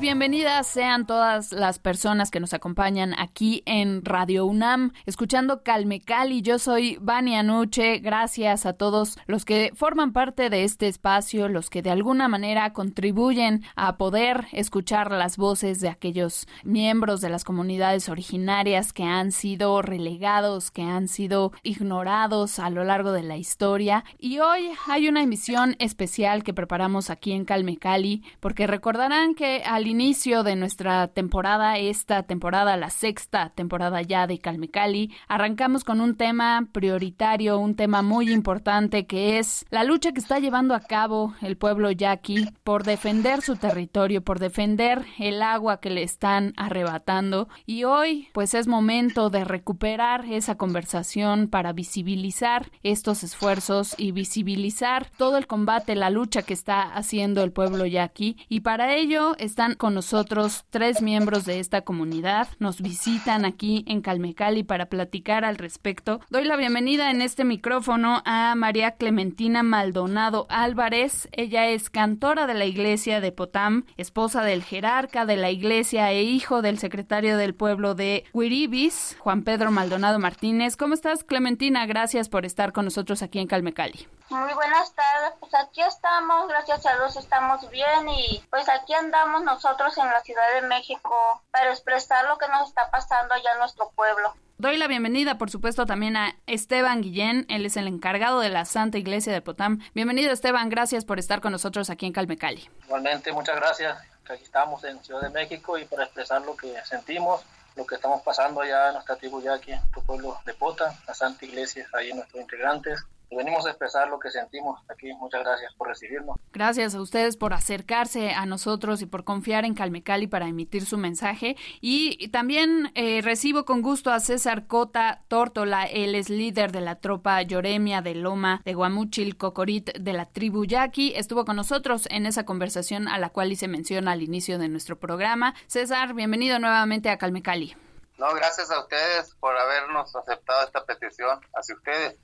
Bienvenidas 0.00 0.66
sean 0.66 1.06
todas 1.06 1.52
las 1.52 1.78
personas 1.78 2.30
que 2.30 2.40
nos 2.40 2.52
acompañan 2.52 3.14
aquí 3.18 3.62
en 3.64 4.04
Radio 4.04 4.44
UNAM, 4.44 4.92
escuchando 5.06 5.62
Calme 5.62 6.00
Cali. 6.00 6.42
Yo 6.42 6.58
soy 6.58 6.98
Vania 7.00 7.42
Nuche. 7.42 8.00
Gracias 8.00 8.66
a 8.66 8.74
todos 8.74 9.16
los 9.26 9.44
que 9.44 9.72
forman 9.74 10.12
parte 10.12 10.50
de 10.50 10.64
este 10.64 10.88
espacio, 10.88 11.48
los 11.48 11.70
que 11.70 11.80
de 11.80 11.90
alguna 11.90 12.28
manera 12.28 12.72
contribuyen 12.72 13.62
a 13.76 13.96
poder 13.96 14.46
escuchar 14.52 15.10
las 15.12 15.36
voces 15.36 15.80
de 15.80 15.88
aquellos 15.88 16.46
miembros 16.64 17.20
de 17.20 17.30
las 17.30 17.44
comunidades 17.44 18.08
originarias 18.08 18.92
que 18.92 19.04
han 19.04 19.32
sido 19.32 19.80
relegados, 19.80 20.70
que 20.70 20.82
han 20.82 21.08
sido 21.08 21.52
ignorados 21.62 22.58
a 22.58 22.68
lo 22.68 22.84
largo 22.84 23.12
de 23.12 23.22
la 23.22 23.36
historia. 23.36 24.04
Y 24.18 24.40
hoy 24.40 24.70
hay 24.86 25.08
una 25.08 25.22
emisión 25.22 25.76
especial 25.78 26.42
que 26.42 26.52
preparamos 26.52 27.10
aquí 27.10 27.32
en 27.32 27.44
Calme 27.44 27.76
Cali, 27.78 28.22
porque 28.40 28.66
recordarán 28.66 29.34
que 29.34 29.62
al 29.64 29.83
inicio 29.86 30.42
de 30.42 30.56
nuestra 30.56 31.08
temporada, 31.08 31.78
esta 31.78 32.22
temporada, 32.22 32.76
la 32.76 32.90
sexta 32.90 33.50
temporada 33.50 34.02
ya 34.02 34.26
de 34.26 34.38
Calmecali, 34.38 35.12
arrancamos 35.28 35.84
con 35.84 36.00
un 36.00 36.16
tema 36.16 36.68
prioritario, 36.72 37.58
un 37.58 37.74
tema 37.74 38.02
muy 38.02 38.30
importante 38.30 39.06
que 39.06 39.38
es 39.38 39.64
la 39.70 39.84
lucha 39.84 40.12
que 40.12 40.20
está 40.20 40.38
llevando 40.38 40.74
a 40.74 40.80
cabo 40.80 41.34
el 41.40 41.56
pueblo 41.56 41.90
yaqui 41.90 42.48
por 42.62 42.84
defender 42.84 43.42
su 43.42 43.56
territorio, 43.56 44.22
por 44.22 44.38
defender 44.38 45.04
el 45.18 45.42
agua 45.42 45.80
que 45.80 45.90
le 45.90 46.02
están 46.02 46.52
arrebatando. 46.56 47.48
Y 47.66 47.84
hoy, 47.84 48.28
pues 48.32 48.54
es 48.54 48.66
momento 48.66 49.30
de 49.30 49.44
recuperar 49.44 50.24
esa 50.26 50.56
conversación 50.56 51.48
para 51.48 51.72
visibilizar 51.72 52.70
estos 52.82 53.22
esfuerzos 53.22 53.94
y 53.98 54.12
visibilizar 54.12 55.10
todo 55.16 55.36
el 55.36 55.46
combate, 55.46 55.94
la 55.94 56.10
lucha 56.10 56.42
que 56.42 56.54
está 56.54 56.82
haciendo 56.82 57.42
el 57.42 57.52
pueblo 57.52 57.86
yaqui. 57.86 58.36
Y 58.48 58.60
para 58.60 58.94
ello 58.94 59.36
están 59.38 59.73
con 59.76 59.94
nosotros 59.94 60.64
tres 60.70 61.02
miembros 61.02 61.44
de 61.44 61.60
esta 61.60 61.82
comunidad. 61.82 62.48
Nos 62.58 62.80
visitan 62.80 63.44
aquí 63.44 63.84
en 63.88 64.00
Calmecali 64.00 64.62
para 64.62 64.86
platicar 64.86 65.44
al 65.44 65.56
respecto. 65.56 66.20
Doy 66.30 66.44
la 66.44 66.56
bienvenida 66.56 67.10
en 67.10 67.22
este 67.22 67.44
micrófono 67.44 68.22
a 68.24 68.54
María 68.54 68.92
Clementina 68.92 69.62
Maldonado 69.62 70.46
Álvarez. 70.48 71.28
Ella 71.32 71.66
es 71.66 71.90
cantora 71.90 72.46
de 72.46 72.54
la 72.54 72.64
iglesia 72.64 73.20
de 73.20 73.32
Potam, 73.32 73.84
esposa 73.96 74.42
del 74.42 74.62
jerarca 74.62 75.26
de 75.26 75.36
la 75.36 75.50
iglesia 75.50 76.10
e 76.12 76.22
hijo 76.22 76.62
del 76.62 76.78
secretario 76.78 77.36
del 77.36 77.54
pueblo 77.54 77.94
de 77.94 78.24
Huiribis, 78.32 79.16
Juan 79.18 79.42
Pedro 79.42 79.70
Maldonado 79.70 80.18
Martínez. 80.18 80.76
¿Cómo 80.76 80.94
estás, 80.94 81.24
Clementina? 81.24 81.86
Gracias 81.86 82.28
por 82.28 82.44
estar 82.44 82.72
con 82.72 82.84
nosotros 82.84 83.22
aquí 83.22 83.38
en 83.38 83.48
Calmecali. 83.48 84.06
Muy 84.30 84.54
buenas 84.54 84.94
tardes, 84.94 85.34
pues 85.38 85.54
aquí 85.54 85.82
estamos, 85.82 86.48
gracias 86.48 86.86
a 86.86 86.94
Dios 86.96 87.14
estamos 87.16 87.70
bien 87.70 88.08
y 88.08 88.42
pues 88.50 88.66
aquí 88.70 88.94
andamos 88.94 89.42
nosotros 89.42 89.63
en 89.64 90.10
la 90.10 90.20
Ciudad 90.20 90.42
de 90.60 90.68
México 90.68 91.42
para 91.50 91.70
expresar 91.70 92.26
lo 92.26 92.36
que 92.36 92.46
nos 92.48 92.68
está 92.68 92.90
pasando 92.90 93.32
allá 93.32 93.52
en 93.52 93.58
nuestro 93.60 93.90
pueblo. 93.96 94.34
Doy 94.58 94.76
la 94.76 94.86
bienvenida, 94.88 95.38
por 95.38 95.50
supuesto, 95.50 95.86
también 95.86 96.18
a 96.18 96.36
Esteban 96.46 97.00
Guillén. 97.00 97.46
Él 97.48 97.64
es 97.64 97.78
el 97.78 97.88
encargado 97.88 98.40
de 98.40 98.50
la 98.50 98.66
Santa 98.66 98.98
Iglesia 98.98 99.32
de 99.32 99.40
Potam. 99.40 99.80
Bienvenido, 99.94 100.32
Esteban. 100.32 100.68
Gracias 100.68 101.06
por 101.06 101.18
estar 101.18 101.40
con 101.40 101.52
nosotros 101.52 101.88
aquí 101.88 102.04
en 102.04 102.12
Calmecali. 102.12 102.68
Igualmente, 102.84 103.32
muchas 103.32 103.56
gracias. 103.56 103.96
Aquí 104.28 104.44
estamos 104.44 104.84
en 104.84 105.02
Ciudad 105.02 105.22
de 105.22 105.30
México 105.30 105.78
y 105.78 105.86
para 105.86 106.04
expresar 106.04 106.42
lo 106.42 106.54
que 106.56 106.74
sentimos, 106.84 107.42
lo 107.74 107.86
que 107.86 107.94
estamos 107.94 108.20
pasando 108.20 108.60
allá 108.60 108.88
en 108.88 108.94
nuestra 108.94 109.16
tribu 109.16 109.40
ya 109.40 109.54
aquí 109.54 109.72
en 109.72 109.80
tu 109.92 110.02
pueblo 110.02 110.38
de 110.44 110.52
Potam, 110.52 110.94
la 111.08 111.14
Santa 111.14 111.46
Iglesia, 111.46 111.88
ahí 111.94 112.12
nuestros 112.12 112.42
integrantes 112.42 113.02
venimos 113.34 113.66
a 113.66 113.70
expresar 113.70 114.08
lo 114.08 114.18
que 114.18 114.30
sentimos 114.30 114.80
aquí. 114.88 115.12
Muchas 115.14 115.42
gracias 115.42 115.72
por 115.74 115.88
recibirnos. 115.88 116.38
Gracias 116.52 116.94
a 116.94 117.00
ustedes 117.00 117.36
por 117.36 117.52
acercarse 117.52 118.32
a 118.32 118.46
nosotros 118.46 119.02
y 119.02 119.06
por 119.06 119.24
confiar 119.24 119.64
en 119.64 119.74
Calmecali 119.74 120.26
para 120.26 120.48
emitir 120.48 120.86
su 120.86 120.98
mensaje. 120.98 121.56
Y 121.80 122.28
también 122.28 122.92
eh, 122.94 123.20
recibo 123.22 123.64
con 123.64 123.82
gusto 123.82 124.10
a 124.10 124.20
César 124.20 124.66
Cota 124.66 125.22
Tórtola. 125.28 125.84
Él 125.84 126.14
es 126.14 126.30
líder 126.30 126.72
de 126.72 126.80
la 126.80 126.96
tropa 126.96 127.40
Yoremia 127.42 128.02
de 128.02 128.14
Loma 128.14 128.62
de 128.64 128.74
Guamuchil 128.74 129.36
Cocorit 129.36 129.92
de 129.98 130.12
la 130.12 130.26
tribu 130.26 130.64
Yaqui. 130.64 131.12
Estuvo 131.16 131.44
con 131.44 131.56
nosotros 131.56 132.06
en 132.10 132.26
esa 132.26 132.44
conversación 132.44 133.08
a 133.08 133.18
la 133.18 133.30
cual 133.30 133.52
hice 133.52 133.68
mención 133.68 134.08
al 134.08 134.22
inicio 134.22 134.58
de 134.58 134.68
nuestro 134.68 134.98
programa. 134.98 135.54
César, 135.66 136.14
bienvenido 136.14 136.58
nuevamente 136.58 137.10
a 137.10 137.18
Calmecali. 137.18 137.76
No, 138.18 138.32
gracias 138.32 138.70
a 138.70 138.80
ustedes 138.80 139.34
por 139.40 139.56
habernos 139.56 140.14
aceptado 140.14 140.64
esta 140.64 140.84
petición. 140.84 141.40
Hacia 141.54 141.74
ustedes. 141.74 142.16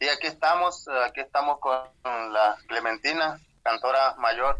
Y 0.00 0.08
aquí 0.08 0.28
estamos, 0.28 0.88
aquí 1.04 1.20
estamos 1.20 1.58
con 1.60 1.82
la 2.32 2.56
Clementina, 2.66 3.38
cantora 3.62 4.14
mayor 4.16 4.58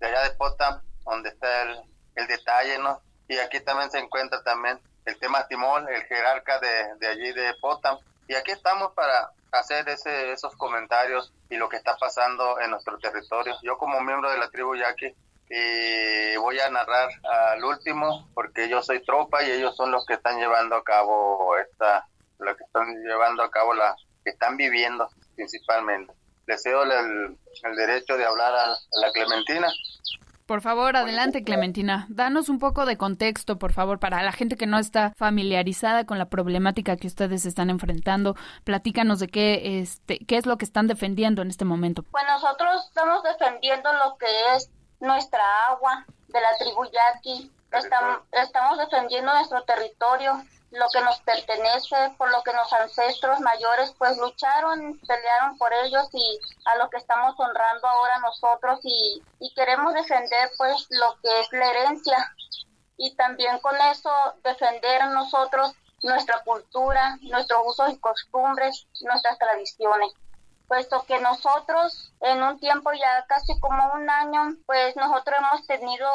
de 0.00 0.06
allá 0.08 0.24
de 0.24 0.34
Potam, 0.34 0.82
donde 1.04 1.28
está 1.28 1.62
el, 1.62 1.80
el 2.16 2.26
detalle, 2.26 2.78
¿no? 2.78 3.00
Y 3.28 3.38
aquí 3.38 3.60
también 3.60 3.88
se 3.92 4.00
encuentra 4.00 4.42
también 4.42 4.80
el 5.04 5.16
tema 5.20 5.46
Timón, 5.46 5.88
el 5.88 6.02
jerarca 6.02 6.58
de, 6.58 6.96
de 6.96 7.06
allí 7.06 7.32
de 7.32 7.54
Potam. 7.60 7.98
Y 8.26 8.34
aquí 8.34 8.50
estamos 8.50 8.92
para 8.94 9.30
hacer 9.52 9.88
ese, 9.88 10.32
esos 10.32 10.56
comentarios 10.56 11.32
y 11.48 11.56
lo 11.56 11.68
que 11.68 11.76
está 11.76 11.96
pasando 11.96 12.58
en 12.58 12.72
nuestro 12.72 12.98
territorio. 12.98 13.54
Yo 13.62 13.78
como 13.78 14.00
miembro 14.00 14.28
de 14.28 14.38
la 14.38 14.50
tribu 14.50 14.74
Yaqui 14.74 15.14
y 15.50 16.36
voy 16.38 16.58
a 16.58 16.68
narrar 16.68 17.10
al 17.22 17.62
último 17.62 18.28
porque 18.34 18.68
yo 18.68 18.82
soy 18.82 19.04
tropa 19.04 19.44
y 19.44 19.52
ellos 19.52 19.76
son 19.76 19.92
los 19.92 20.04
que 20.04 20.14
están 20.14 20.36
llevando 20.40 20.74
a 20.74 20.82
cabo 20.82 21.56
esta, 21.58 22.08
lo 22.40 22.56
que 22.56 22.64
están 22.64 22.92
llevando 23.04 23.44
a 23.44 23.50
cabo 23.52 23.72
la, 23.74 23.94
que 24.24 24.30
están 24.30 24.56
viviendo 24.56 25.08
principalmente. 25.36 26.12
Les 26.46 26.62
cedo 26.62 26.82
el, 26.82 27.76
derecho 27.76 28.16
de 28.16 28.24
hablar 28.24 28.52
a, 28.54 28.68
la 29.00 29.12
Clementina. 29.12 29.68
Por 30.46 30.60
favor, 30.60 30.94
adelante 30.94 31.42
Clementina. 31.42 32.06
Danos 32.10 32.50
un 32.50 32.58
poco 32.58 32.84
de 32.84 32.98
contexto, 32.98 33.58
por 33.58 33.72
favor, 33.72 33.98
para 33.98 34.22
la 34.22 34.30
gente 34.30 34.56
que 34.56 34.66
no 34.66 34.78
está 34.78 35.14
familiarizada 35.16 36.04
con 36.04 36.18
la 36.18 36.26
problemática 36.26 36.98
que 36.98 37.06
ustedes 37.06 37.46
están 37.46 37.70
enfrentando. 37.70 38.36
Platícanos 38.64 39.20
de 39.20 39.28
qué, 39.28 39.80
este, 39.80 40.18
qué 40.18 40.36
es 40.36 40.44
lo 40.44 40.58
que 40.58 40.66
están 40.66 40.86
defendiendo 40.86 41.40
en 41.40 41.48
este 41.48 41.64
momento. 41.64 42.02
Pues 42.02 42.24
nosotros 42.28 42.84
estamos 42.86 43.22
defendiendo 43.22 43.90
lo 43.94 44.18
que 44.18 44.26
es 44.54 44.70
nuestra 45.00 45.42
agua 45.68 46.04
de 46.28 46.40
la 46.40 46.56
tribu 46.58 46.84
Yaqui. 46.84 47.50
Estamos, 47.72 48.18
estamos 48.32 48.78
defendiendo 48.78 49.32
nuestro 49.32 49.62
territorio, 49.62 50.44
lo 50.74 50.88
que 50.92 51.00
nos 51.00 51.20
pertenece, 51.20 51.96
por 52.18 52.30
lo 52.30 52.42
que 52.42 52.52
los 52.52 52.72
ancestros 52.72 53.40
mayores 53.40 53.94
pues 53.98 54.16
lucharon, 54.18 54.98
pelearon 55.06 55.56
por 55.58 55.72
ellos 55.72 56.08
y 56.12 56.40
a 56.66 56.76
lo 56.76 56.90
que 56.90 56.98
estamos 56.98 57.34
honrando 57.38 57.86
ahora 57.86 58.18
nosotros 58.18 58.80
y, 58.82 59.22
y 59.40 59.54
queremos 59.54 59.94
defender 59.94 60.50
pues 60.56 60.86
lo 60.90 61.16
que 61.22 61.40
es 61.40 61.48
la 61.52 61.70
herencia. 61.70 62.34
Y 62.96 63.14
también 63.16 63.58
con 63.58 63.74
eso 63.90 64.10
defender 64.42 65.04
nosotros 65.06 65.74
nuestra 66.02 66.42
cultura, 66.44 67.18
nuestros 67.22 67.62
usos 67.66 67.90
y 67.90 67.98
costumbres, 67.98 68.86
nuestras 69.00 69.38
tradiciones. 69.38 70.12
Puesto 70.68 71.04
que 71.06 71.18
nosotros 71.20 72.12
en 72.24 72.42
un 72.42 72.58
tiempo 72.58 72.90
ya 72.92 73.24
casi 73.28 73.58
como 73.60 73.92
un 73.94 74.08
año, 74.08 74.56
pues 74.66 74.96
nosotros 74.96 75.36
hemos 75.38 75.66
tenido 75.66 76.08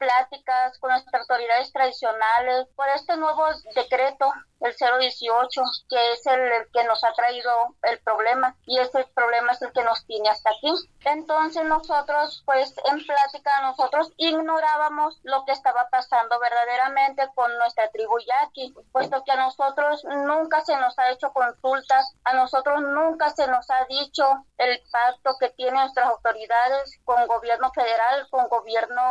pláticas 0.00 0.78
con 0.78 0.90
nuestras 0.90 1.20
autoridades 1.20 1.72
tradicionales 1.72 2.66
por 2.74 2.88
este 2.88 3.16
nuevo 3.18 3.44
decreto 3.74 4.32
el 4.60 4.74
018, 4.74 5.62
que 5.88 6.12
es 6.12 6.26
el, 6.26 6.70
que 6.72 6.84
nos 6.84 7.02
ha 7.04 7.12
traído 7.12 7.50
el 7.82 7.98
problema 8.00 8.56
y 8.66 8.78
ese 8.78 9.04
problema 9.14 9.52
es 9.52 9.62
el 9.62 9.72
que 9.72 9.82
nos 9.84 10.04
tiene 10.06 10.28
hasta 10.28 10.50
aquí. 10.50 10.72
Entonces 11.04 11.64
nosotros, 11.64 12.42
pues 12.44 12.74
en 12.90 13.04
plática, 13.06 13.60
nosotros 13.62 14.12
ignorábamos 14.18 15.18
lo 15.22 15.44
que 15.44 15.52
estaba 15.52 15.88
pasando 15.90 16.38
verdaderamente 16.38 17.28
con 17.34 17.56
nuestra 17.58 17.90
tribu 17.90 18.18
yaqui, 18.18 18.74
puesto 18.92 19.22
que 19.24 19.32
a 19.32 19.36
nosotros 19.36 20.04
nunca 20.04 20.60
se 20.62 20.76
nos 20.76 20.98
ha 20.98 21.10
hecho 21.10 21.32
consultas, 21.32 22.14
a 22.24 22.34
nosotros 22.34 22.82
nunca 22.82 23.30
se 23.30 23.46
nos 23.48 23.70
ha 23.70 23.86
dicho 23.86 24.44
el 24.58 24.80
pacto 24.92 25.36
que 25.40 25.48
tienen 25.50 25.74
nuestras 25.74 26.06
autoridades 26.06 27.00
con 27.04 27.26
gobierno 27.26 27.72
federal, 27.72 28.28
con 28.30 28.48
gobierno 28.48 29.02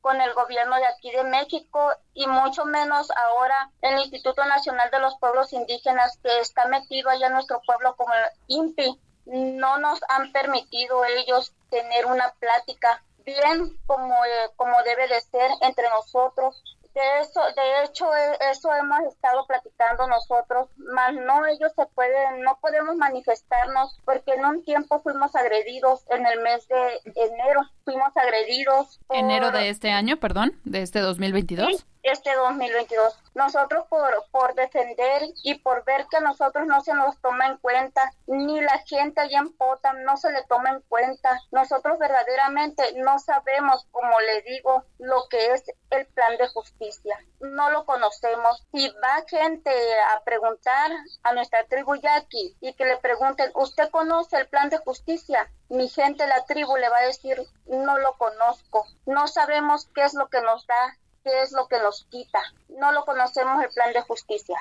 con 0.00 0.20
el 0.20 0.34
gobierno 0.34 0.76
de 0.76 0.86
aquí 0.86 1.10
de 1.12 1.24
México 1.24 1.90
y 2.12 2.26
mucho 2.26 2.66
menos 2.66 3.10
ahora 3.12 3.70
el 3.80 3.98
Instituto 4.00 4.44
Nacional 4.44 4.90
de 4.90 4.98
los 4.98 5.16
Pueblos 5.18 5.54
Indígenas 5.54 6.18
que 6.22 6.40
está 6.40 6.66
metido 6.66 7.08
allá 7.08 7.28
en 7.28 7.32
nuestro 7.32 7.62
pueblo 7.62 7.96
como 7.96 8.12
el 8.12 8.30
INPI 8.48 9.00
no 9.26 9.78
nos 9.78 10.00
han 10.08 10.32
permitido 10.32 11.04
ellos 11.04 11.54
tener 11.70 12.06
una 12.06 12.30
plática 12.38 13.02
bien 13.24 13.78
como, 13.86 14.24
eh, 14.24 14.50
como 14.56 14.82
debe 14.82 15.08
de 15.08 15.20
ser 15.20 15.50
entre 15.62 15.88
nosotros. 15.90 16.62
De 16.94 17.20
eso, 17.20 17.40
de 17.56 17.84
hecho, 17.84 18.06
e, 18.14 18.50
eso 18.50 18.72
hemos 18.74 19.00
estado 19.12 19.46
platicando 19.46 20.06
nosotros, 20.06 20.68
más 20.76 21.12
no 21.14 21.44
ellos 21.46 21.72
se 21.74 21.86
pueden, 21.86 22.42
no 22.42 22.58
podemos 22.60 22.96
manifestarnos 22.96 23.98
porque 24.04 24.34
en 24.34 24.44
un 24.44 24.64
tiempo 24.64 25.00
fuimos 25.02 25.34
agredidos 25.34 26.04
en 26.10 26.24
el 26.26 26.40
mes 26.40 26.68
de 26.68 27.00
enero, 27.16 27.62
fuimos 27.84 28.16
agredidos. 28.16 29.00
Enero 29.10 29.50
de 29.50 29.70
este 29.70 29.90
año, 29.90 30.18
perdón, 30.18 30.60
de 30.64 30.82
este 30.82 31.00
2022 31.00 31.84
este 32.04 32.34
2022. 32.34 33.18
Nosotros 33.34 33.86
por, 33.88 34.12
por 34.30 34.54
defender 34.54 35.22
y 35.42 35.54
por 35.56 35.84
ver 35.84 36.06
que 36.08 36.18
a 36.18 36.20
nosotros 36.20 36.66
no 36.66 36.80
se 36.82 36.94
nos 36.94 37.18
toma 37.20 37.46
en 37.46 37.56
cuenta, 37.56 38.12
ni 38.26 38.60
la 38.60 38.78
gente 38.86 39.20
allá 39.20 39.38
en 39.38 39.56
Potam 39.56 40.02
no 40.02 40.16
se 40.16 40.30
le 40.30 40.44
toma 40.44 40.70
en 40.70 40.80
cuenta. 40.82 41.40
Nosotros 41.50 41.98
verdaderamente 41.98 42.92
no 42.96 43.18
sabemos, 43.18 43.86
como 43.90 44.20
le 44.20 44.42
digo, 44.42 44.84
lo 44.98 45.26
que 45.28 45.52
es 45.52 45.64
el 45.90 46.06
plan 46.06 46.36
de 46.36 46.46
justicia. 46.48 47.18
No 47.40 47.70
lo 47.70 47.84
conocemos. 47.86 48.64
Si 48.72 48.88
va 49.02 49.24
gente 49.26 49.70
a 50.14 50.22
preguntar 50.24 50.92
a 51.22 51.32
nuestra 51.32 51.64
tribu 51.64 51.96
yaqui 51.96 52.56
y 52.60 52.74
que 52.74 52.84
le 52.84 52.98
pregunten, 52.98 53.50
¿usted 53.54 53.90
conoce 53.90 54.36
el 54.36 54.48
plan 54.48 54.68
de 54.68 54.78
justicia? 54.78 55.50
Mi 55.70 55.88
gente, 55.88 56.26
la 56.26 56.44
tribu, 56.44 56.76
le 56.76 56.88
va 56.88 56.98
a 56.98 57.06
decir, 57.06 57.42
no 57.66 57.98
lo 57.98 58.16
conozco. 58.18 58.86
No 59.06 59.26
sabemos 59.26 59.88
qué 59.94 60.02
es 60.02 60.14
lo 60.14 60.28
que 60.28 60.40
nos 60.42 60.66
da 60.66 60.98
qué 61.24 61.42
es 61.42 61.52
lo 61.52 61.66
que 61.66 61.80
nos 61.80 62.04
quita. 62.04 62.40
No 62.68 62.92
lo 62.92 63.04
conocemos 63.04 63.62
el 63.62 63.70
plan 63.70 63.92
de 63.92 64.02
justicia. 64.02 64.56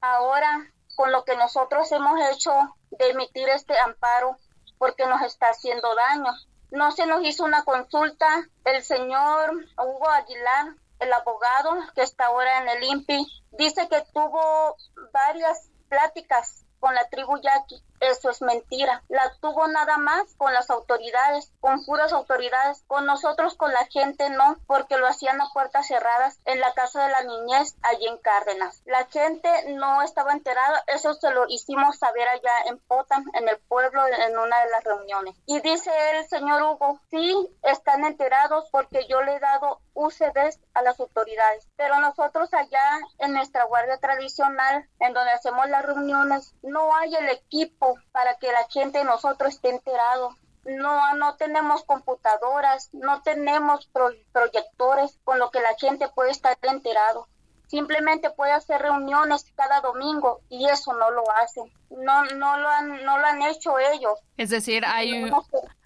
Ahora, 0.00 0.70
con 0.94 1.12
lo 1.12 1.24
que 1.24 1.36
nosotros 1.36 1.90
hemos 1.92 2.18
hecho 2.30 2.52
de 2.92 3.10
emitir 3.10 3.48
este 3.48 3.78
amparo, 3.80 4.38
porque 4.78 5.06
nos 5.06 5.22
está 5.22 5.48
haciendo 5.48 5.94
daño. 5.94 6.32
No 6.70 6.92
se 6.92 7.06
nos 7.06 7.24
hizo 7.24 7.44
una 7.44 7.64
consulta. 7.64 8.26
El 8.64 8.82
señor 8.82 9.52
Hugo 9.76 10.08
Aguilar, 10.08 10.74
el 11.00 11.12
abogado 11.12 11.76
que 11.94 12.02
está 12.02 12.26
ahora 12.26 12.58
en 12.58 12.68
el 12.68 12.84
INPI, 12.84 13.26
dice 13.52 13.88
que 13.88 14.04
tuvo 14.12 14.76
varias 15.12 15.68
pláticas 15.88 16.64
con 16.80 16.94
la 16.94 17.08
tribu 17.08 17.40
yaqui 17.40 17.82
eso 18.10 18.30
es 18.30 18.42
mentira. 18.42 19.02
La 19.08 19.32
tuvo 19.40 19.66
nada 19.68 19.98
más 19.98 20.34
con 20.36 20.52
las 20.52 20.70
autoridades, 20.70 21.52
con 21.60 21.84
puras 21.84 22.12
autoridades. 22.12 22.84
Con 22.86 23.06
nosotros, 23.06 23.54
con 23.54 23.72
la 23.72 23.86
gente, 23.86 24.30
no, 24.30 24.56
porque 24.66 24.98
lo 24.98 25.06
hacían 25.06 25.40
a 25.40 25.50
puertas 25.52 25.86
cerradas 25.86 26.38
en 26.44 26.60
la 26.60 26.72
casa 26.74 27.04
de 27.04 27.12
la 27.12 27.22
niñez, 27.22 27.76
allí 27.82 28.06
en 28.06 28.18
Cárdenas. 28.18 28.82
La 28.84 29.06
gente 29.06 29.48
no 29.74 30.02
estaba 30.02 30.32
enterada, 30.32 30.82
eso 30.86 31.14
se 31.14 31.30
lo 31.30 31.46
hicimos 31.48 31.98
saber 31.98 32.28
allá 32.28 32.52
en 32.66 32.78
Potam, 32.78 33.24
en 33.34 33.48
el 33.48 33.58
pueblo, 33.68 34.06
en 34.06 34.38
una 34.38 34.60
de 34.64 34.70
las 34.70 34.84
reuniones. 34.84 35.36
Y 35.46 35.60
dice 35.60 35.90
el 36.12 36.28
señor 36.28 36.62
Hugo, 36.62 37.00
sí, 37.10 37.34
están 37.62 38.04
enterados 38.04 38.68
porque 38.70 39.06
yo 39.08 39.22
le 39.22 39.36
he 39.36 39.40
dado 39.40 39.80
UCDs 39.94 40.60
a 40.74 40.82
las 40.82 40.98
autoridades. 41.00 41.68
Pero 41.76 42.00
nosotros 42.00 42.52
allá 42.52 42.98
en 43.18 43.32
nuestra 43.32 43.64
guardia 43.64 43.98
tradicional, 43.98 44.88
en 45.00 45.14
donde 45.14 45.32
hacemos 45.32 45.68
las 45.68 45.84
reuniones, 45.84 46.54
no 46.62 46.94
hay 46.96 47.14
el 47.14 47.28
equipo 47.28 47.93
para 48.12 48.36
que 48.36 48.52
la 48.52 48.66
gente 48.68 49.04
nosotros 49.04 49.54
esté 49.54 49.70
enterado. 49.70 50.36
No, 50.64 51.14
no 51.14 51.36
tenemos 51.36 51.84
computadoras, 51.84 52.88
no 52.92 53.22
tenemos 53.22 53.88
proyectores 54.32 55.18
con 55.24 55.38
lo 55.38 55.50
que 55.50 55.60
la 55.60 55.74
gente 55.78 56.08
puede 56.08 56.30
estar 56.30 56.56
enterado. 56.62 57.28
Simplemente 57.66 58.30
puede 58.30 58.52
hacer 58.52 58.80
reuniones 58.80 59.44
cada 59.56 59.80
domingo 59.80 60.40
y 60.48 60.66
eso 60.68 60.92
no 60.94 61.10
lo 61.10 61.24
hacen. 61.42 61.72
No, 61.90 62.24
no 62.24 62.58
lo 62.58 62.68
han, 62.68 63.04
no 63.04 63.18
lo 63.18 63.26
han 63.26 63.42
hecho 63.42 63.78
ellos. 63.78 64.18
Es 64.36 64.50
decir, 64.50 64.84
hay, 64.86 65.30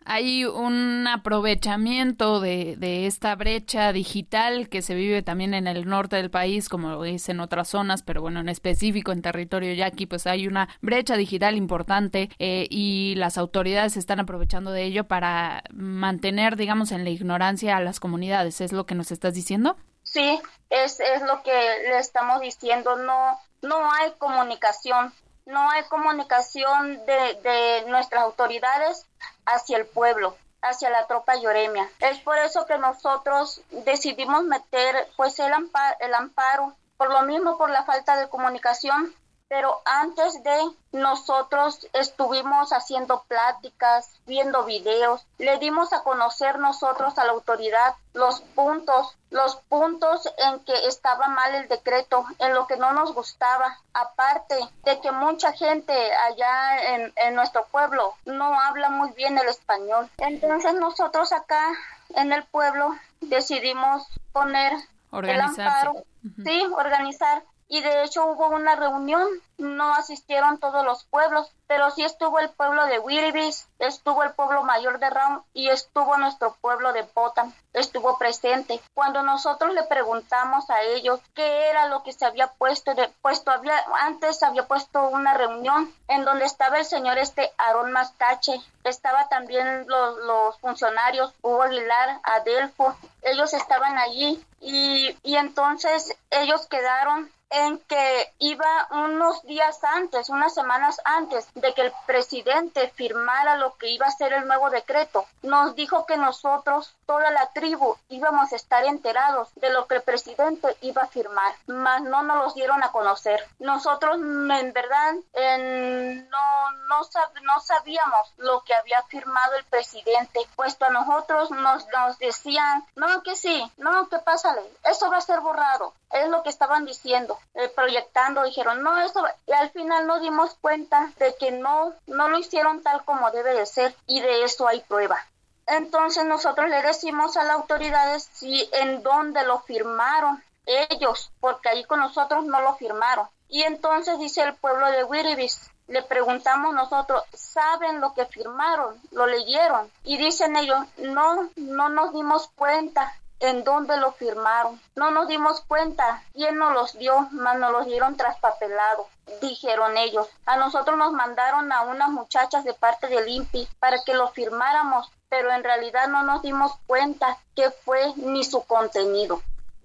hay 0.09 0.47
un 0.47 1.07
aprovechamiento 1.07 2.41
de, 2.41 2.77
de, 2.79 3.07
esta 3.07 3.35
brecha 3.37 3.93
digital 3.93 4.69
que 4.71 4.81
se 4.81 4.95
vive 4.95 5.23
también 5.23 5.53
en 5.53 5.67
el 5.67 5.87
norte 5.87 6.17
del 6.17 6.31
país, 6.31 6.71
como 6.71 6.89
lo 6.89 7.03
dice 7.03 7.33
en 7.33 7.41
otras 7.41 7.69
zonas, 7.69 8.03
pero 8.03 8.23
bueno, 8.23 8.41
en 8.41 8.49
específico 8.49 9.13
en 9.13 9.21
territorio 9.21 9.75
yaqui, 9.75 10.07
pues 10.07 10.27
hay 10.27 10.47
una 10.47 10.69
brecha 10.81 11.17
digital 11.17 11.57
importante 11.57 12.31
eh, 12.39 12.67
y 12.71 13.15
las 13.17 13.37
autoridades 13.37 13.99
están 13.99 14.19
aprovechando 14.19 14.73
de 14.73 14.85
ello 14.85 15.05
para 15.05 15.63
mantener, 15.73 16.57
digamos, 16.57 16.91
en 16.91 17.05
la 17.05 17.11
ignorancia 17.11 17.77
a 17.77 17.81
las 17.81 18.01
comunidades. 18.01 18.63
¿Es 18.63 18.73
lo 18.73 18.87
que 18.87 18.95
nos 18.95 19.11
estás 19.11 19.35
diciendo? 19.35 19.77
Sí, 20.03 20.41
es, 20.71 21.01
es 21.01 21.23
lo 21.23 21.43
que 21.43 21.53
le 21.53 21.99
estamos 21.99 22.41
diciendo. 22.41 22.97
No, 22.97 23.39
no 23.61 23.93
hay 23.93 24.13
comunicación 24.19 25.13
no 25.49 25.71
hay 25.71 25.83
comunicación 25.85 27.05
de, 27.07 27.41
de 27.43 27.85
nuestras 27.89 28.23
autoridades 28.23 29.07
hacia 29.47 29.79
el 29.79 29.87
pueblo 29.87 30.37
hacia 30.61 30.91
la 30.91 31.07
tropa 31.07 31.37
Yoremia. 31.37 31.89
Es 32.01 32.19
por 32.19 32.37
eso 32.39 32.67
que 32.67 32.79
nosotros 32.79 33.63
decidimos 33.71 34.43
meter 34.45 35.09
pues 35.17 35.39
el 35.39 35.53
el 36.01 36.15
amparo, 36.15 36.75
por 36.97 37.11
lo 37.11 37.23
mismo 37.23 37.57
por 37.57 37.71
la 37.71 37.85
falta 37.85 38.17
de 38.17 38.29
comunicación 38.29 39.15
pero 39.49 39.81
antes 39.85 40.43
de 40.43 40.59
nosotros 40.93 41.87
estuvimos 41.95 42.73
haciendo 42.73 43.23
pláticas, 43.29 44.11
viendo 44.27 44.65
videos, 44.65 45.27
le 45.39 45.59
dimos 45.59 45.93
a 45.93 46.03
conocer 46.03 46.59
nosotros 46.59 47.19
a 47.19 47.25
la 47.25 47.33
autoridad 47.33 47.95
los 48.13 48.41
puntos, 48.41 49.17
los 49.31 49.57
puntos 49.69 50.29
en 50.39 50.61
que 50.61 50.87
estaba 50.87 51.29
mal 51.29 51.55
el 51.55 51.69
decreto, 51.69 52.25
en 52.39 52.55
lo 52.55 52.67
que 52.67 52.77
no 52.77 52.93
nos 52.93 53.15
gustaba, 53.15 53.79
aparte 53.95 54.57
de 54.85 55.01
que 55.01 55.13
mucha 55.13 55.53
gente 55.53 55.93
allá 56.17 56.95
en, 56.95 57.13
en 57.17 57.35
nuestro 57.35 57.65
pueblo 57.67 58.15
no 58.27 58.61
habla 58.61 58.91
muy 58.91 59.11
bien 59.13 59.39
el 59.39 59.49
español. 59.49 60.11
Entonces 60.19 60.75
nosotros 60.75 61.33
acá 61.33 61.73
en 62.17 62.33
el 62.33 62.45
pueblo 62.45 62.95
decidimos 63.21 64.07
poner 64.33 64.73
el 65.13 65.41
amparo, 65.41 66.05
sí, 66.45 66.67
organizar 66.77 67.43
y 67.69 67.83
de 67.83 68.03
hecho 68.03 68.25
hubo 68.25 68.49
una 68.49 68.77
reunión, 68.77 69.29
no 69.59 69.95
asistieron 69.95 70.59
todos 70.59 70.85
los 70.85 71.05
pueblos, 71.05 71.51
pero 71.67 71.91
sí 71.91 72.03
estuvo 72.03 72.39
el 72.39 72.49
pueblo 72.49 72.87
de 72.87 72.99
Wiribis, 72.99 73.69
estuvo 73.79 74.23
el 74.23 74.33
pueblo 74.33 74.63
mayor 74.63 74.99
de 74.99 75.11
Ram 75.11 75.43
y 75.53 75.69
estuvo 75.69 76.17
nuestro 76.17 76.57
pueblo 76.63 76.95
de 76.95 77.05
Potam, 77.05 77.53
estuvo 77.75 78.17
presente. 78.17 78.81
Cuando 78.95 79.23
nosotros 79.23 79.75
le 79.75 79.83
preguntamos 79.83 80.71
a 80.71 80.81
ellos 80.81 81.21
qué 81.35 81.69
era 81.69 81.89
lo 81.89 82.03
que 82.03 82.15
se 82.15 82.25
había 82.25 82.47
puesto, 82.47 82.95
de, 82.95 83.09
puesto 83.21 83.51
había, 83.51 83.79
antes 84.01 84.43
había 84.43 84.67
puesto 84.67 85.07
una 85.09 85.35
reunión 85.35 85.93
en 86.09 86.25
donde 86.25 86.47
estaba 86.47 86.79
el 86.79 86.87
señor 86.87 87.19
este 87.19 87.53
Aarón 87.59 87.93
Mastache, 87.93 88.63
estaba 88.85 89.29
también 89.29 89.85
los, 89.89 90.17
los 90.19 90.59
funcionarios 90.61 91.35
Hugo 91.43 91.65
Aguilar, 91.65 92.21
Adelfo, 92.23 92.97
ellos 93.21 93.53
estaban 93.53 93.99
allí 93.99 94.43
y, 94.61 95.15
y 95.23 95.37
entonces 95.37 96.17
ellos 96.31 96.67
quedaron 96.67 97.31
en 97.51 97.79
que 97.79 98.33
iba 98.39 98.89
unos 98.91 99.43
días 99.45 99.83
antes, 99.83 100.29
unas 100.29 100.55
semanas 100.55 101.01
antes 101.05 101.49
de 101.55 101.73
que 101.75 101.83
el 101.83 101.93
presidente 102.07 102.89
firmara 102.91 103.57
lo 103.57 103.77
que 103.77 103.89
iba 103.89 104.07
a 104.07 104.11
ser 104.11 104.33
el 104.33 104.47
nuevo 104.47 104.71
decreto, 104.71 105.27
nos 105.43 105.75
dijo 105.75 106.05
que 106.07 106.17
nosotros, 106.17 106.95
toda 107.07 107.31
la 107.31 107.47
tribu, 107.53 107.97
íbamos 108.09 108.53
a 108.53 108.57
estar 108.57 108.85
enterados 108.85 109.49
de 109.57 109.71
lo 109.71 109.87
que 109.87 109.97
el 109.97 110.03
presidente 110.03 110.77
iba 110.83 111.03
a 111.03 111.09
firmar, 111.09 111.55
mas 111.67 112.03
no 112.03 112.23
nos 112.23 112.39
los 112.39 112.55
dieron 112.55 112.83
a 112.83 112.93
conocer. 112.93 113.45
Nosotros, 113.59 114.17
en 114.17 114.73
verdad, 114.73 115.15
no, 115.35 116.71
no, 116.89 117.01
no 117.43 117.61
sabíamos 117.61 118.33
lo 118.39 118.63
que 118.63 118.75
había 118.75 119.03
firmado 119.05 119.57
el 119.57 119.65
presidente, 119.65 120.41
puesto 120.57 120.85
a 120.85 120.91
nosotros 120.91 121.51
nos, 121.51 121.87
nos 121.89 122.19
decían, 122.19 122.85
no, 122.97 123.23
que 123.23 123.37
sí, 123.37 123.71
no, 123.79 124.09
que 124.09 124.19
pásale, 124.19 124.63
eso 124.85 125.11
va 125.11 125.19
a 125.19 125.23
ser 125.23 125.41
borrado, 125.41 125.95
es 126.11 126.29
lo 126.29 126.43
que 126.43 126.51
estaban 126.51 126.85
diciendo, 126.85 127.38
eh, 127.55 127.69
proyectando, 127.75 128.45
dijeron, 128.45 128.83
no, 128.83 129.01
eso, 129.01 129.25
y 129.47 129.53
al 129.53 129.71
final 129.71 130.07
nos 130.07 130.21
dimos 130.21 130.57
cuenta 130.61 131.13
de 131.19 131.35
que 131.37 131.51
no, 131.51 131.93
no 132.07 132.29
lo 132.29 132.39
hicieron 132.39 132.83
tal 132.83 133.05
como 133.05 133.31
debe 133.31 133.55
de 133.55 133.67
ser 133.67 133.95
y 134.07 134.21
de 134.21 134.45
eso 134.45 134.69
hay 134.69 134.81
prueba. 134.81 135.19
Entonces 135.67 136.25
nosotros 136.25 136.69
le 136.71 136.81
decimos 136.83 137.37
a 137.37 137.45
las 137.45 137.57
autoridades 137.57 138.29
si 138.33 138.69
en 138.73 139.03
dónde 139.03 139.45
lo 139.45 139.61
firmaron 139.61 140.43
ellos, 140.67 141.31
porque 141.41 141.69
ahí 141.69 141.85
con 141.85 142.01
nosotros 142.01 142.45
no 142.45 142.61
lo 142.61 142.75
firmaron. 142.77 143.29
Y 143.49 143.63
entonces 143.63 144.19
dice 144.19 144.43
el 144.43 144.55
pueblo 144.55 144.91
de 144.91 145.05
Wiribis, 145.05 145.71
le 145.89 146.03
preguntamos 146.03 146.75
nosotros, 146.75 147.23
¿saben 147.33 148.01
lo 148.01 148.13
que 148.13 148.27
firmaron? 148.27 149.01
¿Lo 149.11 149.27
leyeron? 149.27 149.91
Y 150.05 150.19
dicen 150.19 150.57
ellos, 150.57 150.79
no, 150.99 151.49
no 151.57 151.89
nos 151.89 152.13
dimos 152.13 152.49
cuenta 152.55 153.15
en 153.41 153.65
dónde 153.65 153.97
lo 153.97 154.13
firmaron. 154.13 154.81
No 154.97 155.11
nos 155.11 155.29
dimos 155.29 155.61
cuenta 155.63 156.23
quién 156.33 156.57
nos 156.59 156.73
los 156.73 156.99
dio, 156.99 157.29
más 157.31 157.59
nos 157.59 157.73
los 157.73 157.87
dieron 157.87 158.17
traspapelado, 158.17 159.09
dijeron 159.41 159.97
ellos. 159.97 160.29
A 160.47 160.57
nosotros 160.57 160.97
nos 160.97 161.13
mandaron 161.13 161.73
a 161.73 161.83
unas 161.83 162.11
muchachas 162.11 162.65
de 162.65 162.75
parte 162.75 163.07
del 163.09 163.29
INPI 163.29 163.69
para 163.79 164.03
que 164.05 164.15
lo 164.15 164.29
firmáramos, 164.29 165.11
pero 165.29 165.53
en 165.53 165.65
realidad 165.65 166.09
no 166.09 166.23
nos 166.23 166.43
dimos 166.43 166.73
cuenta 166.87 167.39
qué 167.55 167.71
fue 167.71 168.13
ni 168.17 168.45
su 168.45 168.65
contenido. 168.65 169.41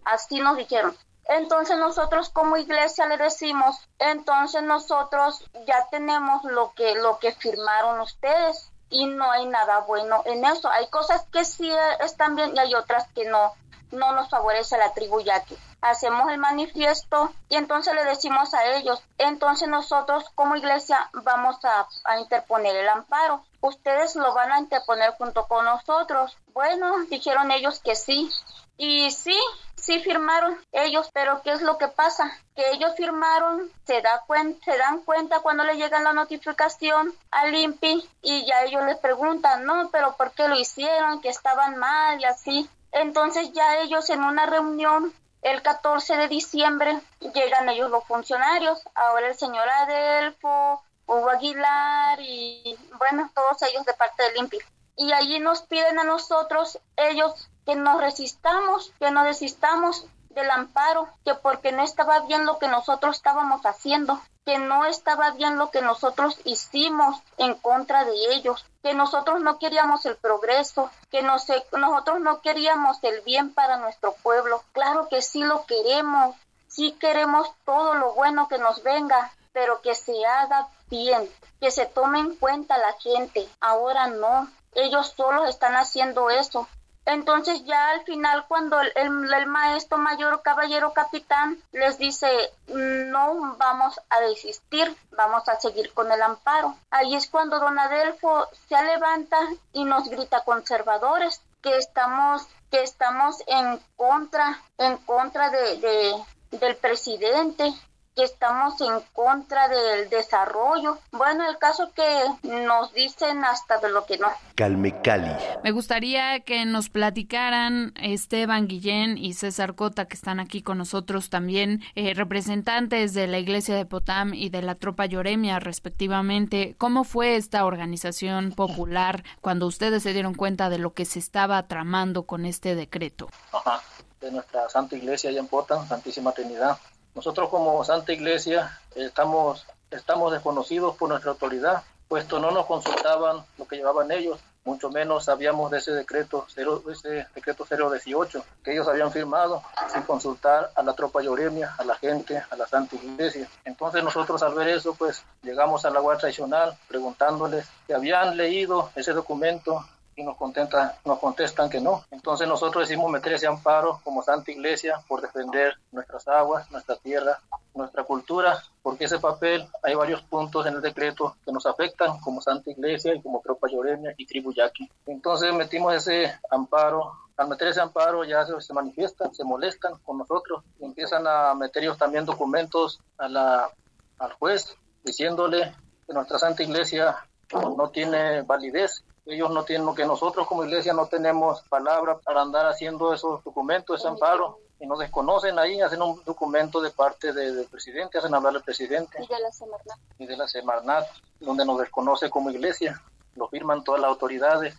Así 0.06 0.40
nos 0.40 0.58
dijeron. 0.58 0.96
Entonces 1.26 1.78
nosotros 1.78 2.30
como 2.30 2.58
iglesia 2.58 3.06
le 3.06 3.18
decimos, 3.18 3.78
entonces 3.98 4.62
nosotros 4.62 5.50
ya 5.66 5.88
tenemos 5.90 6.44
lo 6.44 6.74
que 6.74 6.96
lo 6.96 7.18
que 7.20 7.32
firmaron 7.32 8.02
ustedes 8.02 8.73
y 8.94 9.06
no 9.06 9.30
hay 9.32 9.46
nada 9.48 9.80
bueno 9.80 10.22
en 10.26 10.46
eso. 10.46 10.70
Hay 10.70 10.88
cosas 10.88 11.26
que 11.32 11.44
sí 11.44 11.70
están 12.00 12.36
bien 12.36 12.56
y 12.56 12.60
hay 12.60 12.76
otras 12.76 13.08
que 13.10 13.26
no, 13.26 13.54
no 13.92 14.14
nos 14.14 14.30
favorece 14.30 14.78
la 14.78 14.94
tribu 14.94 15.20
yaqui. 15.22 15.58
Hacemos 15.82 16.32
el 16.32 16.38
manifiesto 16.38 17.34
y 17.50 17.56
entonces 17.56 17.94
le 17.94 18.06
decimos 18.06 18.54
a 18.54 18.66
ellos, 18.76 19.04
entonces 19.18 19.68
nosotros 19.68 20.24
como 20.36 20.56
iglesia 20.56 21.10
vamos 21.12 21.58
a 21.66 22.20
interponer 22.20 22.76
el 22.76 22.88
amparo. 22.88 23.44
Ustedes 23.60 24.16
lo 24.16 24.34
van 24.34 24.52
a 24.52 24.60
interponer 24.60 25.12
junto 25.18 25.48
con 25.48 25.66
nosotros. 25.66 26.38
Bueno, 26.54 27.04
dijeron 27.10 27.52
ellos 27.52 27.80
que 27.80 27.96
sí. 27.96 28.30
Y 28.78 29.12
sí, 29.12 29.38
sí 29.76 30.00
firmaron 30.00 30.58
ellos, 30.72 31.10
pero 31.14 31.42
¿qué 31.44 31.52
es 31.52 31.62
lo 31.62 31.78
que 31.78 31.88
pasa? 31.88 32.32
Que 32.56 32.72
ellos 32.72 32.94
firmaron, 32.96 33.72
se, 33.86 34.02
da 34.02 34.24
se 34.64 34.78
dan 34.78 35.02
cuenta 35.02 35.42
cuando 35.42 35.64
le 35.64 35.78
llega 35.78 36.02
la 36.02 36.14
notificación 36.14 37.14
al 37.32 37.54
INPI 37.54 38.10
y 38.22 38.46
ya 38.46 38.64
ellos 38.64 38.84
les 38.86 38.98
preguntan, 38.98 39.66
no, 39.66 39.90
pero 39.92 40.16
¿por 40.16 40.32
qué 40.32 40.48
lo 40.48 40.56
hicieron? 40.56 41.22
Que 41.22 41.30
estaban 41.30 41.78
mal 41.78 42.20
y 42.20 42.26
así. 42.26 42.70
Entonces 42.92 43.52
ya 43.54 43.80
ellos 43.82 44.10
en 44.10 44.24
una 44.24 44.46
reunión 44.46 45.14
el 45.42 45.62
14 45.62 46.16
de 46.16 46.28
diciembre 46.30 47.00
llegan 47.34 47.70
ellos 47.70 47.92
los 47.92 48.06
funcionarios, 48.06 48.82
ahora 48.96 49.28
el 49.28 49.36
señor 49.36 49.68
Adelfo, 49.68 50.82
Hugo 51.06 51.30
Aguilar 51.30 52.20
y 52.22 52.78
bueno, 52.98 53.30
todos 53.36 53.62
ellos 53.64 53.86
de 53.86 53.94
parte 53.94 54.24
del 54.24 54.38
INPI. 54.38 54.58
Y 54.96 55.12
allí 55.12 55.40
nos 55.40 55.64
piden 55.64 56.00
a 56.00 56.04
nosotros, 56.04 56.80
ellos 56.96 57.50
que 57.66 57.76
nos 57.76 58.00
resistamos, 58.00 58.92
que 59.00 59.12
no 59.12 59.24
desistamos 59.24 60.06
del 60.34 60.50
amparo, 60.50 61.08
que 61.24 61.36
porque 61.36 61.72
no 61.72 61.84
estaba 61.84 62.22
bien 62.22 62.46
lo 62.46 62.60
que 62.60 62.68
nosotros 62.68 63.16
estábamos 63.16 63.66
haciendo, 63.66 64.20
que 64.46 64.58
no 64.58 64.86
estaba 64.86 65.32
bien 65.32 65.58
lo 65.58 65.72
que 65.72 65.82
nosotros 65.82 66.38
hicimos 66.44 67.22
en 67.38 67.54
contra 67.56 68.04
de 68.04 68.14
ellos, 68.34 68.66
que 68.82 68.94
nosotros 68.94 69.42
no 69.42 69.60
queríamos 69.60 70.06
el 70.06 70.18
progreso, 70.18 70.90
que 71.10 71.22
nosotros 71.22 72.20
no 72.20 72.42
queríamos 72.42 72.98
el 73.04 73.22
bien 73.22 73.54
para 73.54 73.78
nuestro 73.78 74.14
pueblo. 74.24 74.64
Claro 74.74 75.08
que 75.08 75.22
sí 75.22 75.44
lo 75.44 75.66
queremos, 75.66 76.36
sí 76.68 76.94
queremos 77.00 77.50
todo 77.66 77.94
lo 77.96 78.14
bueno 78.14 78.48
que 78.48 78.58
nos 78.58 78.84
venga, 78.84 79.32
pero 79.54 79.82
que 79.82 79.96
se 79.96 80.26
haga 80.26 80.68
bien, 80.90 81.30
que 81.62 81.72
se 81.72 81.86
tome 81.86 82.20
en 82.20 82.36
cuenta 82.36 82.78
la 82.78 82.94
gente. 82.94 83.48
Ahora 83.62 84.08
no, 84.08 84.50
ellos 84.74 85.14
solo 85.16 85.46
están 85.46 85.76
haciendo 85.76 86.30
eso 86.30 86.68
entonces 87.06 87.64
ya 87.66 87.90
al 87.90 88.04
final 88.04 88.46
cuando 88.48 88.80
el, 88.80 89.46
maestro 89.48 89.98
mayor 89.98 90.42
caballero 90.42 90.94
capitán 90.94 91.58
les 91.72 91.98
dice 91.98 92.28
no 92.68 93.56
vamos 93.58 94.00
a 94.10 94.22
desistir, 94.22 94.96
vamos 95.12 95.48
a 95.50 95.60
seguir 95.60 95.94
con 95.94 96.12
el 96.12 96.22
amparo. 96.22 96.78
Ahí 96.92 97.16
es 97.16 97.28
cuando 97.28 97.60
don 97.60 97.78
Adelfo 97.78 98.48
se 98.70 98.82
levanta 98.84 99.38
y 99.74 99.84
nos 99.84 100.08
grita 100.10 100.44
conservadores 100.44 101.42
que 101.62 101.78
estamos 101.78 102.48
que 102.72 102.84
estamos 102.84 103.44
en 103.48 103.80
contra 103.96 104.62
en 104.78 104.98
contra 104.98 105.50
de 105.50 106.16
del 106.52 106.76
presidente 106.78 107.74
que 108.16 108.24
estamos 108.24 108.80
en 108.82 109.00
contra 109.14 109.68
del 109.68 110.10
desarrollo. 110.10 111.00
Bueno, 111.12 111.50
el 111.50 111.58
caso 111.58 111.92
que 111.94 112.04
nos 112.48 112.94
dicen 112.94 113.44
hasta 113.44 113.80
de 113.80 113.90
lo 113.90 114.06
que 114.06 114.18
no. 114.18 114.28
Calme 114.56 115.02
Cali. 115.02 115.32
Me 115.64 115.72
gustaría 115.72 116.40
que 116.42 116.66
nos 116.66 116.90
platicaran 116.90 117.94
Esteban 117.96 118.68
Guillén 118.68 119.18
y 119.18 119.34
César 119.34 119.76
Cota, 119.76 120.06
que 120.06 120.16
están 120.16 120.40
aquí 120.40 120.62
con 120.62 120.78
nosotros 120.78 121.30
también, 121.30 121.82
eh, 121.96 122.14
representantes 122.14 123.14
de 123.14 123.28
la 123.28 123.40
Iglesia 123.40 123.76
de 123.76 123.86
Potam 123.86 124.34
y 124.34 124.50
de 124.50 124.62
la 124.62 124.76
Tropa 124.76 125.06
Lloremia, 125.06 125.60
respectivamente. 125.60 126.76
¿Cómo 126.78 127.04
fue 127.04 127.36
esta 127.36 127.66
organización 127.66 128.52
popular 128.52 129.24
cuando 129.42 129.68
ustedes 129.68 130.04
se 130.04 130.14
dieron 130.14 130.36
cuenta 130.36 130.70
de 130.70 130.78
lo 130.78 130.94
que 130.94 131.06
se 131.06 131.20
estaba 131.20 131.68
tramando 131.68 132.24
con 132.24 132.46
este 132.46 132.76
decreto? 132.76 133.30
Ajá, 133.52 133.82
de 134.22 134.32
nuestra 134.32 134.70
Santa 134.70 134.96
Iglesia 134.96 135.30
allá 135.30 135.40
en 135.40 135.48
Potam, 135.48 135.88
Santísima 135.88 136.32
Trinidad 136.32 136.78
nosotros 137.16 137.50
como 137.50 137.84
Santa 137.84 138.14
Iglesia 138.14 138.80
estamos, 138.96 139.66
estamos 139.92 140.32
desconocidos 140.32 140.96
por 140.96 141.10
nuestra 141.10 141.32
autoridad, 141.32 141.84
puesto 142.08 142.40
no 142.40 142.52
nos 142.52 142.66
consultaban 142.66 143.44
lo 143.58 143.68
que 143.68 143.78
llevaban 143.78 144.12
ellos, 144.12 144.40
mucho 144.66 144.90
menos 144.90 145.26
sabíamos 145.26 145.72
de 145.72 145.80
ese 145.80 145.92
decreto, 145.92 146.46
ese 146.48 147.28
decreto 147.36 147.66
018 147.70 148.46
que 148.64 148.72
ellos 148.72 148.88
habían 148.88 149.12
firmado 149.12 149.62
sin 149.92 150.04
consultar 150.04 150.72
a 150.76 150.84
la 150.84 150.94
tropa 150.94 151.22
lloremia, 151.22 151.76
a 151.78 151.84
la 151.84 151.96
gente, 151.96 152.42
a 152.50 152.56
la 152.56 152.66
Santa 152.66 152.96
Iglesia. 152.96 153.48
Entonces 153.66 154.04
nosotros 154.04 154.42
al 154.42 154.54
ver 154.54 154.70
eso, 154.70 154.96
pues 154.96 155.24
llegamos 155.42 155.86
a 155.86 155.90
la 155.90 156.00
Guardia 156.00 156.22
Tradicional 156.22 156.78
preguntándoles 156.88 157.68
si 157.88 157.94
habían 157.94 158.38
leído 158.38 158.90
ese 158.96 159.12
documento 159.12 159.86
y 160.16 160.24
nos, 160.24 160.38
contenta, 160.38 161.00
nos 161.06 161.20
contestan 161.20 161.70
que 161.70 161.80
no. 161.80 162.04
Entonces 162.12 162.48
nosotros 162.48 162.88
decimos 162.88 163.12
meter 163.12 163.34
ese 163.34 163.48
amparo 163.48 164.00
como 164.04 164.24
Santa 164.24 164.52
Iglesia 164.52 165.02
por 165.08 165.22
defender 165.22 165.76
nuestras 165.92 166.28
aguas, 166.28 166.70
nuestra 166.72 166.96
tierra, 166.98 167.40
nuestra 167.74 168.04
cultura, 168.04 168.62
porque 168.82 169.06
ese 169.06 169.20
papel 169.20 169.68
hay 169.82 169.96
varios 169.96 170.22
puntos 170.24 170.66
en 170.66 170.76
el 170.76 170.82
decreto 170.82 171.36
que 171.46 171.52
nos 171.52 171.66
afectan 171.66 172.20
como 172.20 172.42
Santa 172.42 172.72
Iglesia 172.72 173.16
y 173.16 173.22
como 173.22 173.42
Tropa 173.42 173.68
Lloremia 173.68 174.14
y 174.18 174.26
Tribu 174.26 174.54
Yaqui. 174.54 174.90
Entonces 175.06 175.54
metimos 175.54 175.94
ese 175.94 176.34
amparo 176.50 177.14
al 177.36 177.48
meter 177.48 177.70
ese 177.70 177.82
amparo 177.82 178.24
ya 178.24 178.46
se, 178.46 178.74
manifiestan, 178.74 179.34
se 179.34 179.44
molestan 179.44 179.98
con 180.04 180.20
nosotros 180.20 180.64
empiezan 180.80 181.26
a 181.26 181.56
meter 181.56 181.84
ellos 181.84 181.98
también 181.98 182.26
documentos 182.26 183.00
a 183.18 183.28
la, 183.28 183.72
al 184.20 184.34
juez 184.34 184.78
diciéndole 185.04 185.74
que 186.06 186.14
nuestra 186.14 186.38
Santa 186.38 186.64
Iglesia 186.64 187.18
no 187.52 187.90
tiene 187.90 188.42
validez 188.44 189.04
ellos 189.26 189.52
no 189.52 189.64
tienen 189.64 189.86
lo 189.86 189.96
que 189.96 190.06
nosotros 190.06 190.48
como 190.48 190.66
iglesia 190.66 190.94
no 190.94 191.08
tenemos 191.08 191.62
palabra 191.70 192.18
para 192.20 192.42
andar 192.42 192.66
haciendo 192.66 193.14
esos 193.14 193.44
documentos, 193.44 194.00
ese 194.00 194.08
amparo. 194.08 194.60
Y 194.80 194.86
nos 194.86 195.00
desconocen 195.00 195.58
ahí, 195.60 195.80
hacen 195.80 196.02
un 196.02 196.22
documento 196.26 196.82
de 196.82 196.92
parte 196.92 197.32
del 197.32 197.66
presidente, 197.68 198.18
hacen 198.18 198.34
hablar 198.34 198.56
al 198.56 198.64
presidente. 198.64 199.24
Y 199.24 199.28
de 199.28 199.40
la 199.40 199.52
Semarnat. 199.52 199.98
Y 200.18 200.26
de 200.26 200.36
la 200.36 200.48
Semarnat, 200.48 201.08
donde 201.40 201.66
nos 201.66 201.80
desconoce 201.80 202.30
como 202.30 202.52
iglesia. 202.52 203.02
Lo 203.36 203.48
firman 203.48 203.84
todas 203.84 204.02
las 204.02 204.10
autoridades. 204.10 204.76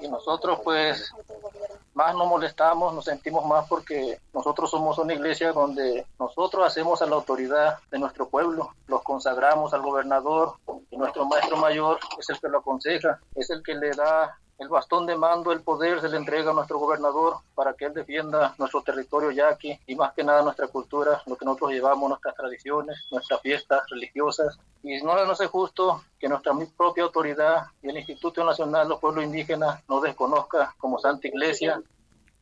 Y 0.00 0.08
nosotros 0.08 0.60
pues 0.64 1.12
más 1.94 2.14
nos 2.14 2.28
molestamos, 2.28 2.94
nos 2.94 3.04
sentimos 3.04 3.44
más 3.46 3.66
porque 3.66 4.20
nosotros 4.32 4.70
somos 4.70 4.98
una 4.98 5.14
iglesia 5.14 5.52
donde 5.52 6.06
nosotros 6.18 6.66
hacemos 6.66 7.00
a 7.02 7.06
la 7.06 7.16
autoridad 7.16 7.78
de 7.90 7.98
nuestro 7.98 8.28
pueblo, 8.28 8.74
los 8.86 9.02
consagramos 9.02 9.72
al 9.72 9.82
gobernador 9.82 10.54
nuestro 11.00 11.24
maestro 11.24 11.56
mayor 11.56 11.98
es 12.18 12.28
el 12.30 12.38
que 12.40 12.48
lo 12.48 12.58
aconseja, 12.58 13.18
es 13.34 13.50
el 13.50 13.62
que 13.62 13.74
le 13.74 13.90
da 13.90 14.38
el 14.60 14.68
bastón 14.68 15.06
de 15.06 15.16
mando, 15.16 15.52
el 15.52 15.62
poder 15.62 16.02
se 16.02 16.08
le 16.10 16.18
entrega 16.18 16.50
a 16.50 16.54
nuestro 16.54 16.78
gobernador 16.78 17.38
para 17.54 17.72
que 17.72 17.86
él 17.86 17.94
defienda 17.94 18.54
nuestro 18.58 18.82
territorio 18.82 19.30
yaqui 19.30 19.80
y 19.86 19.94
más 19.96 20.12
que 20.12 20.22
nada 20.22 20.42
nuestra 20.42 20.68
cultura, 20.68 21.22
lo 21.24 21.34
que 21.34 21.46
nosotros 21.46 21.70
llevamos, 21.72 22.10
nuestras 22.10 22.34
tradiciones, 22.34 22.98
nuestras 23.10 23.40
fiestas 23.40 23.80
religiosas. 23.88 24.58
Y 24.82 25.00
no 25.02 25.14
nos 25.24 25.40
es 25.40 25.48
justo 25.48 26.02
que 26.18 26.28
nuestra 26.28 26.52
propia 26.76 27.04
autoridad 27.04 27.68
y 27.82 27.88
el 27.88 27.96
Instituto 27.96 28.44
Nacional 28.44 28.82
de 28.82 28.90
los 28.90 29.00
Pueblos 29.00 29.24
Indígenas 29.24 29.82
nos 29.88 30.02
desconozca 30.02 30.74
como 30.76 30.98
Santa 30.98 31.28
Iglesia. 31.28 31.80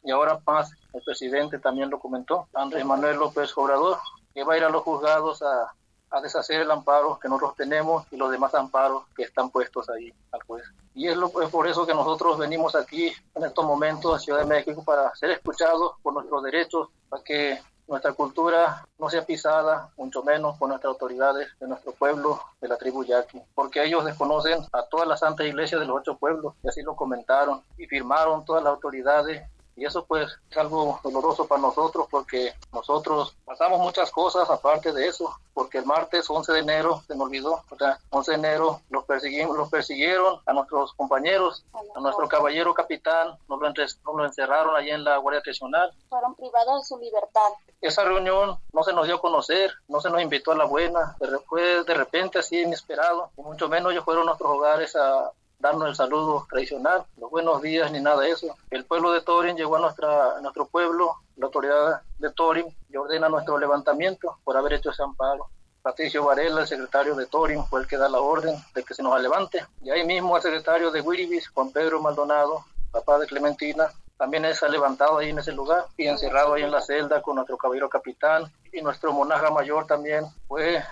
Y 0.02 0.10
ahora 0.10 0.40
más, 0.44 0.72
el 0.92 1.02
presidente 1.02 1.60
también 1.60 1.88
lo 1.88 2.00
comentó, 2.00 2.48
Andrés 2.52 2.84
Manuel 2.84 3.18
López 3.18 3.56
Obrador, 3.56 3.98
que 4.34 4.42
va 4.42 4.54
a 4.54 4.56
ir 4.56 4.64
a 4.64 4.70
los 4.70 4.82
juzgados 4.82 5.40
a 5.42 5.72
a 6.10 6.20
deshacer 6.20 6.62
el 6.62 6.70
amparo 6.70 7.18
que 7.18 7.28
nosotros 7.28 7.56
tenemos 7.56 8.06
y 8.10 8.16
los 8.16 8.30
demás 8.30 8.54
amparos 8.54 9.04
que 9.16 9.24
están 9.24 9.50
puestos 9.50 9.88
ahí 9.90 10.12
al 10.32 10.42
juez. 10.42 10.64
Y 10.94 11.08
es, 11.08 11.16
lo, 11.16 11.26
es 11.42 11.50
por 11.50 11.66
eso 11.66 11.86
que 11.86 11.94
nosotros 11.94 12.38
venimos 12.38 12.74
aquí 12.74 13.12
en 13.34 13.44
estos 13.44 13.64
momentos 13.64 14.14
a 14.14 14.18
Ciudad 14.18 14.40
de 14.40 14.46
México 14.46 14.82
para 14.84 15.14
ser 15.14 15.30
escuchados 15.30 15.92
por 16.02 16.12
nuestros 16.12 16.42
derechos, 16.42 16.88
para 17.08 17.22
que 17.22 17.60
nuestra 17.88 18.12
cultura 18.12 18.86
no 18.98 19.08
sea 19.08 19.24
pisada, 19.24 19.90
mucho 19.96 20.22
menos 20.22 20.58
por 20.58 20.68
nuestras 20.68 20.92
autoridades 20.92 21.48
de 21.58 21.66
nuestro 21.66 21.92
pueblo, 21.92 22.40
de 22.60 22.68
la 22.68 22.76
tribu 22.76 23.02
yaqui, 23.02 23.40
porque 23.54 23.82
ellos 23.82 24.04
desconocen 24.04 24.58
a 24.72 24.82
todas 24.82 25.08
las 25.08 25.20
santas 25.20 25.46
iglesias 25.46 25.80
de 25.80 25.86
los 25.86 25.96
ocho 25.96 26.18
pueblos, 26.18 26.54
y 26.62 26.68
así 26.68 26.82
lo 26.82 26.94
comentaron, 26.94 27.62
y 27.78 27.86
firmaron 27.86 28.44
todas 28.44 28.62
las 28.62 28.74
autoridades 28.74 29.42
y 29.78 29.84
eso 29.84 30.04
pues 30.04 30.28
es 30.50 30.56
algo 30.56 30.98
doloroso 31.04 31.46
para 31.46 31.62
nosotros 31.62 32.08
porque 32.10 32.52
nosotros 32.72 33.36
pasamos 33.44 33.78
muchas 33.78 34.10
cosas 34.10 34.50
aparte 34.50 34.92
de 34.92 35.06
eso, 35.06 35.32
porque 35.54 35.78
el 35.78 35.86
martes 35.86 36.28
11 36.28 36.52
de 36.52 36.58
enero, 36.58 37.02
se 37.06 37.14
me 37.14 37.22
olvidó, 37.22 37.62
o 37.70 37.76
sea, 37.76 37.98
11 38.10 38.32
de 38.32 38.36
enero 38.38 38.80
los, 38.90 39.04
perseguimos, 39.04 39.56
los 39.56 39.68
persiguieron 39.68 40.40
a 40.46 40.52
nuestros 40.52 40.92
compañeros, 40.94 41.64
a 41.94 42.00
nuestro 42.00 42.28
caballero 42.28 42.74
capitán, 42.74 43.38
nos 43.48 43.60
lo, 43.60 44.24
encerraron 44.24 44.74
allí 44.74 44.90
en 44.90 45.04
la 45.04 45.18
Guardia 45.18 45.42
Nacional. 45.46 45.92
Fueron 46.08 46.34
privados 46.34 46.82
de 46.82 46.88
su 46.88 46.98
libertad. 46.98 47.48
Esa 47.80 48.04
reunión 48.04 48.58
no 48.72 48.82
se 48.82 48.92
nos 48.92 49.06
dio 49.06 49.16
a 49.16 49.20
conocer, 49.20 49.72
no 49.86 50.00
se 50.00 50.10
nos 50.10 50.20
invitó 50.20 50.50
a 50.50 50.56
la 50.56 50.64
buena, 50.64 51.16
fue 51.46 51.84
de 51.84 51.94
repente 51.94 52.40
así 52.40 52.60
inesperado, 52.60 53.30
y 53.36 53.42
mucho 53.42 53.68
menos 53.68 53.92
ellos 53.92 54.04
fueron 54.04 54.24
a 54.24 54.26
nuestros 54.26 54.50
hogares 54.50 54.96
a, 54.96 55.30
darnos 55.58 55.88
el 55.88 55.94
saludo 55.96 56.46
tradicional, 56.48 57.04
los 57.16 57.30
buenos 57.30 57.60
días 57.60 57.90
ni 57.90 58.00
nada 58.00 58.22
de 58.22 58.30
eso. 58.30 58.56
El 58.70 58.84
pueblo 58.84 59.12
de 59.12 59.22
Torin 59.22 59.56
llegó 59.56 59.76
a, 59.76 59.80
nuestra, 59.80 60.40
nuestro 60.40 60.66
pueblo, 60.66 61.16
la 61.36 61.46
autoridad 61.46 62.02
de 62.18 62.30
Torin, 62.30 62.66
y 62.88 62.96
ordena 62.96 63.28
nuestro 63.28 63.58
levantamiento 63.58 64.38
por 64.44 64.56
haber 64.56 64.74
hecho 64.74 64.90
ese 64.90 65.02
amparo. 65.02 65.48
Patricio 65.82 66.24
Varela, 66.24 66.62
el 66.62 66.66
secretario 66.66 67.14
de 67.14 67.26
Torin, 67.26 67.64
fue 67.64 67.80
el 67.80 67.86
que 67.86 67.96
da 67.96 68.08
la 68.08 68.20
orden 68.20 68.54
de 68.74 68.84
que 68.84 68.94
se 68.94 69.02
nos 69.02 69.20
levante. 69.20 69.64
Y 69.82 69.90
ahí 69.90 70.06
mismo 70.06 70.36
el 70.36 70.42
secretario 70.42 70.90
de 70.90 71.00
Wiribis, 71.00 71.48
Juan 71.48 71.70
Pedro 71.70 72.00
Maldonado, 72.00 72.64
papá 72.90 73.18
de 73.18 73.26
Clementina, 73.26 73.90
también 74.16 74.44
es 74.44 74.60
levantado 74.62 75.18
ahí 75.18 75.30
en 75.30 75.38
ese 75.38 75.52
lugar 75.52 75.86
y 75.96 76.06
encerrado 76.06 76.54
ahí 76.54 76.62
en 76.62 76.72
la 76.72 76.80
celda 76.80 77.22
con 77.22 77.36
nuestro 77.36 77.56
caballero 77.56 77.88
capitán 77.88 78.52
y 78.72 78.82
nuestro 78.82 79.12
monaja 79.12 79.50
mayor 79.50 79.86
también 79.86 80.26
fue 80.48 80.82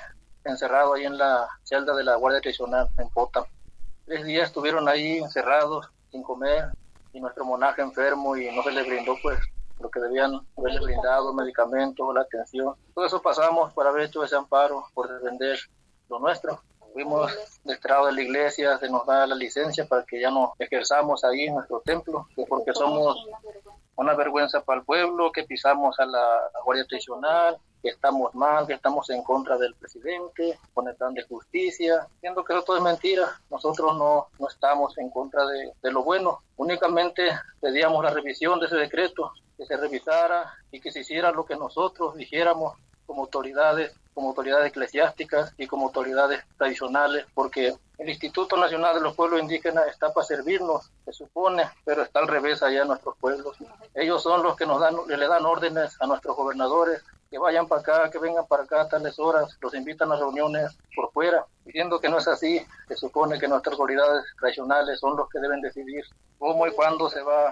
encerrado 0.44 0.94
ahí 0.94 1.04
en 1.04 1.18
la 1.18 1.49
celda 1.64 1.94
de 1.94 2.04
la 2.04 2.14
Guardia 2.14 2.40
Tradicional 2.40 2.88
en 2.99 3.08
Pota. 3.11 3.44
Tres 4.06 4.25
días 4.25 4.48
estuvieron 4.48 4.88
ahí 4.88 5.18
encerrados 5.18 5.90
sin 6.12 6.22
comer 6.22 6.70
y 7.12 7.20
nuestro 7.20 7.44
monaje 7.44 7.82
enfermo 7.82 8.36
y 8.36 8.54
no 8.54 8.62
se 8.62 8.70
le 8.70 8.84
brindó 8.84 9.16
pues 9.20 9.36
lo 9.80 9.90
que 9.90 9.98
debían 9.98 10.40
haberle 10.56 10.80
brindado, 10.80 11.34
medicamentos, 11.34 12.14
la 12.14 12.20
atención. 12.20 12.76
Todo 12.94 13.04
eso 13.04 13.20
pasamos 13.20 13.72
por 13.72 13.84
haber 13.84 14.04
hecho 14.04 14.22
ese 14.22 14.36
amparo, 14.36 14.84
por 14.94 15.12
defender 15.12 15.58
lo 16.08 16.20
nuestro. 16.20 16.62
Fuimos 16.92 17.32
destrados 17.64 18.06
de 18.06 18.12
la 18.12 18.22
iglesia, 18.22 18.78
se 18.78 18.88
nos 18.88 19.04
da 19.06 19.26
la 19.26 19.34
licencia 19.34 19.86
para 19.86 20.04
que 20.04 20.20
ya 20.20 20.30
no 20.30 20.54
ejerzamos 20.60 21.25
ahí 21.25 21.46
en 21.46 21.56
nuestro 21.56 21.80
templo, 21.80 22.28
porque 22.48 22.72
somos 22.75 23.26
una 23.96 24.14
vergüenza 24.14 24.62
para 24.62 24.78
el 24.80 24.86
pueblo, 24.86 25.32
que 25.32 25.42
pisamos 25.42 25.98
a 25.98 26.06
la 26.06 26.50
Guardia 26.64 26.86
Tradicional, 26.86 27.58
que 27.87 27.93
estamos 27.93 28.35
mal, 28.35 28.66
que 28.66 28.73
estamos 28.73 29.09
en 29.11 29.23
contra 29.23 29.57
del 29.57 29.73
presidente, 29.76 30.59
con 30.75 30.88
el 30.88 30.97
plan 30.97 31.14
de 31.14 31.23
justicia, 31.23 32.09
siendo 32.19 32.45
que 32.45 32.52
eso 32.52 32.64
todo 32.64 32.78
es 32.78 32.83
mentira. 32.83 33.40
Nosotros 33.49 33.97
no, 33.97 34.26
no 34.40 34.49
estamos 34.49 34.99
en 34.99 35.09
contra 35.09 35.47
de, 35.47 35.73
de 35.81 35.93
lo 35.93 36.02
bueno, 36.02 36.40
únicamente 36.57 37.28
pedíamos 37.61 38.02
la 38.02 38.11
revisión 38.11 38.59
de 38.59 38.66
ese 38.66 38.75
decreto, 38.75 39.33
que 39.57 39.66
se 39.66 39.76
revisara 39.76 40.52
y 40.73 40.81
que 40.81 40.90
se 40.90 41.00
hiciera 41.00 41.31
lo 41.31 41.47
que 41.47 41.55
nosotros 41.55 42.16
dijéramos 42.16 42.76
como 43.07 43.23
autoridades, 43.23 43.95
como 44.14 44.31
autoridades 44.31 44.66
eclesiásticas 44.66 45.55
y 45.57 45.69
como 45.69 45.87
autoridades 45.87 46.43
tradicionales, 46.59 47.25
porque 47.35 47.73
el 47.99 48.09
Instituto 48.09 48.57
Nacional 48.57 48.97
de 48.97 49.00
los 49.00 49.14
Pueblos 49.14 49.40
Indígenas 49.40 49.87
está 49.88 50.12
para 50.12 50.26
servirnos, 50.26 50.90
se 51.05 51.12
supone, 51.12 51.71
pero 51.85 52.02
está 52.02 52.19
al 52.19 52.28
revés 52.28 52.62
allá 52.62 52.83
en 52.83 52.88
nuestros 52.88 53.16
pueblos. 53.16 53.57
Ellos 53.95 54.23
son 54.23 54.43
los 54.43 54.57
que 54.57 54.66
nos 54.66 54.81
dan, 54.81 54.97
le 55.07 55.28
dan 55.28 55.47
órdenes 55.47 55.97
a 56.00 56.07
nuestros 56.07 56.37
gobernadores 56.37 57.02
que 57.30 57.38
vayan 57.38 57.66
para 57.66 57.80
acá, 57.80 58.11
que 58.11 58.18
vengan 58.18 58.47
para 58.47 58.64
acá 58.64 58.83
a 58.83 58.88
tales 58.88 59.18
horas, 59.18 59.56
los 59.61 59.75
invitan 59.75 60.12
a 60.12 60.16
reuniones 60.16 60.76
por 60.95 61.11
fuera, 61.12 61.45
diciendo 61.64 62.00
que 62.00 62.09
no 62.09 62.18
es 62.18 62.28
así, 62.28 62.64
se 62.88 62.97
supone 62.97 63.38
que 63.38 63.49
nuestras 63.49 63.73
autoridades 63.73 64.25
tradicionales 64.38 65.00
son 65.00 65.16
los 65.16 65.28
que 65.28 65.40
deben 65.40 65.61
decidir 65.61 66.04
cómo 66.38 66.66
y 66.66 66.73
cuándo 66.73 67.09
se 67.11 67.23
va 67.23 67.49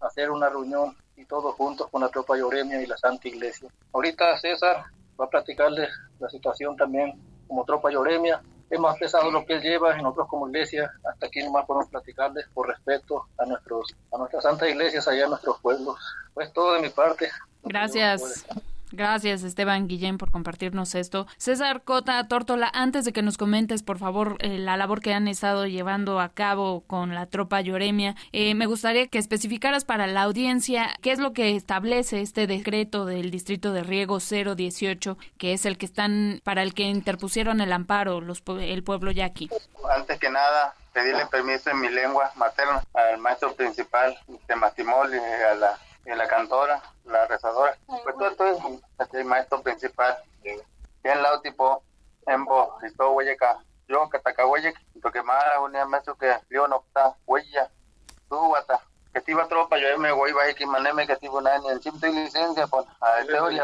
a 0.00 0.06
hacer 0.06 0.30
una 0.30 0.48
reunión 0.48 0.96
y 1.16 1.24
todos 1.24 1.54
juntos 1.54 1.88
con 1.90 2.00
la 2.00 2.08
tropa 2.08 2.36
Yoremia 2.36 2.82
y 2.82 2.86
la 2.86 2.96
Santa 2.96 3.28
Iglesia. 3.28 3.68
Ahorita 3.92 4.38
César 4.38 4.84
va 5.20 5.26
a 5.26 5.30
platicarles 5.30 5.90
la 6.18 6.28
situación 6.28 6.76
también 6.76 7.20
como 7.46 7.64
tropa 7.64 7.90
Yoremia. 7.90 8.42
Es 8.70 8.80
más 8.80 8.98
pesado 8.98 9.30
lo 9.30 9.44
que 9.44 9.54
él 9.54 9.62
lleva, 9.62 9.94
en 9.94 10.02
nosotros 10.02 10.28
como 10.28 10.48
iglesia, 10.48 10.90
hasta 11.04 11.26
aquí 11.26 11.42
nomás 11.44 11.66
podemos 11.66 11.90
platicarles 11.90 12.46
por 12.54 12.68
respeto 12.68 13.26
a 13.36 13.44
nuestros 13.44 13.94
a 14.10 14.16
nuestras 14.16 14.44
santas 14.44 14.70
iglesias 14.70 15.06
allá 15.06 15.24
en 15.24 15.30
nuestros 15.30 15.60
pueblos. 15.60 15.98
Pues 16.32 16.50
todo 16.54 16.72
de 16.72 16.80
mi 16.80 16.88
parte. 16.88 17.30
Gracias. 17.62 18.46
Gracias, 18.92 19.42
Esteban 19.42 19.88
Guillén, 19.88 20.18
por 20.18 20.30
compartirnos 20.30 20.94
esto. 20.94 21.26
César 21.38 21.82
Cota 21.82 22.28
Tórtola, 22.28 22.70
antes 22.72 23.04
de 23.04 23.12
que 23.12 23.22
nos 23.22 23.38
comentes, 23.38 23.82
por 23.82 23.98
favor, 23.98 24.36
eh, 24.40 24.58
la 24.58 24.76
labor 24.76 25.00
que 25.00 25.14
han 25.14 25.28
estado 25.28 25.66
llevando 25.66 26.20
a 26.20 26.28
cabo 26.28 26.82
con 26.86 27.14
la 27.14 27.26
tropa 27.26 27.60
Lloremia, 27.60 28.14
eh, 28.32 28.54
me 28.54 28.66
gustaría 28.66 29.06
que 29.08 29.18
especificaras 29.18 29.84
para 29.84 30.06
la 30.06 30.22
audiencia 30.22 30.90
qué 31.00 31.12
es 31.12 31.18
lo 31.18 31.32
que 31.32 31.56
establece 31.56 32.20
este 32.20 32.46
decreto 32.46 33.06
del 33.06 33.30
Distrito 33.30 33.72
de 33.72 33.82
Riego 33.82 34.18
018, 34.18 35.16
que 35.38 35.54
es 35.54 35.64
el 35.64 35.78
que 35.78 35.86
están, 35.86 36.40
para 36.44 36.62
el 36.62 36.74
que 36.74 36.82
interpusieron 36.82 37.60
el 37.60 37.72
amparo 37.72 38.20
los, 38.20 38.42
el 38.60 38.84
pueblo 38.84 39.10
yaqui. 39.10 39.48
Antes 39.96 40.18
que 40.18 40.30
nada, 40.30 40.74
pedirle 40.92 41.26
permiso 41.26 41.70
en 41.70 41.80
mi 41.80 41.88
lengua 41.88 42.30
materna 42.36 42.82
al 42.92 43.18
maestro 43.18 43.54
principal 43.54 44.18
de 44.46 44.56
Mastimol 44.56 45.14
y 45.14 45.18
a 45.18 45.54
la 45.54 45.78
la 46.04 46.26
cantora, 46.28 46.82
la 47.04 47.26
rezadora. 47.26 47.76
Pues 47.86 48.16
todo 48.16 48.28
esto 48.28 48.46
es 48.46 49.14
el 49.14 49.24
maestro 49.24 49.62
principal. 49.62 50.18
Bien 50.42 51.22
lao 51.22 51.40
tipo 51.40 51.82
embo 52.26 52.78
listo 52.82 53.10
hueyeca. 53.12 53.58
Yo 53.88 54.08
que 54.08 54.18
taca 54.20 54.46
hueyek, 54.46 54.76
porque 55.02 55.22
más 55.22 55.44
un 55.60 55.72
maestro 55.90 56.16
que 56.16 56.34
yo 56.50 56.66
no 56.68 56.84
está 56.86 57.16
huella. 57.26 57.70
Tú 58.28 58.38
guata. 58.46 58.80
Que 59.12 59.20
te 59.20 59.32
iba 59.32 59.46
tropa, 59.46 59.76
yo 59.76 59.98
me 59.98 60.10
voy 60.10 60.32
a 60.32 60.54
que 60.54 60.64
maneme 60.64 61.06
que 61.06 61.16
te 61.16 61.26
iba 61.26 61.38
a 61.50 61.56
en 61.56 61.80
chim 61.80 61.94
y 62.02 62.06
licencia, 62.06 62.66
pues 62.66 62.86
a 63.00 63.20
este 63.20 63.38
oye. 63.38 63.60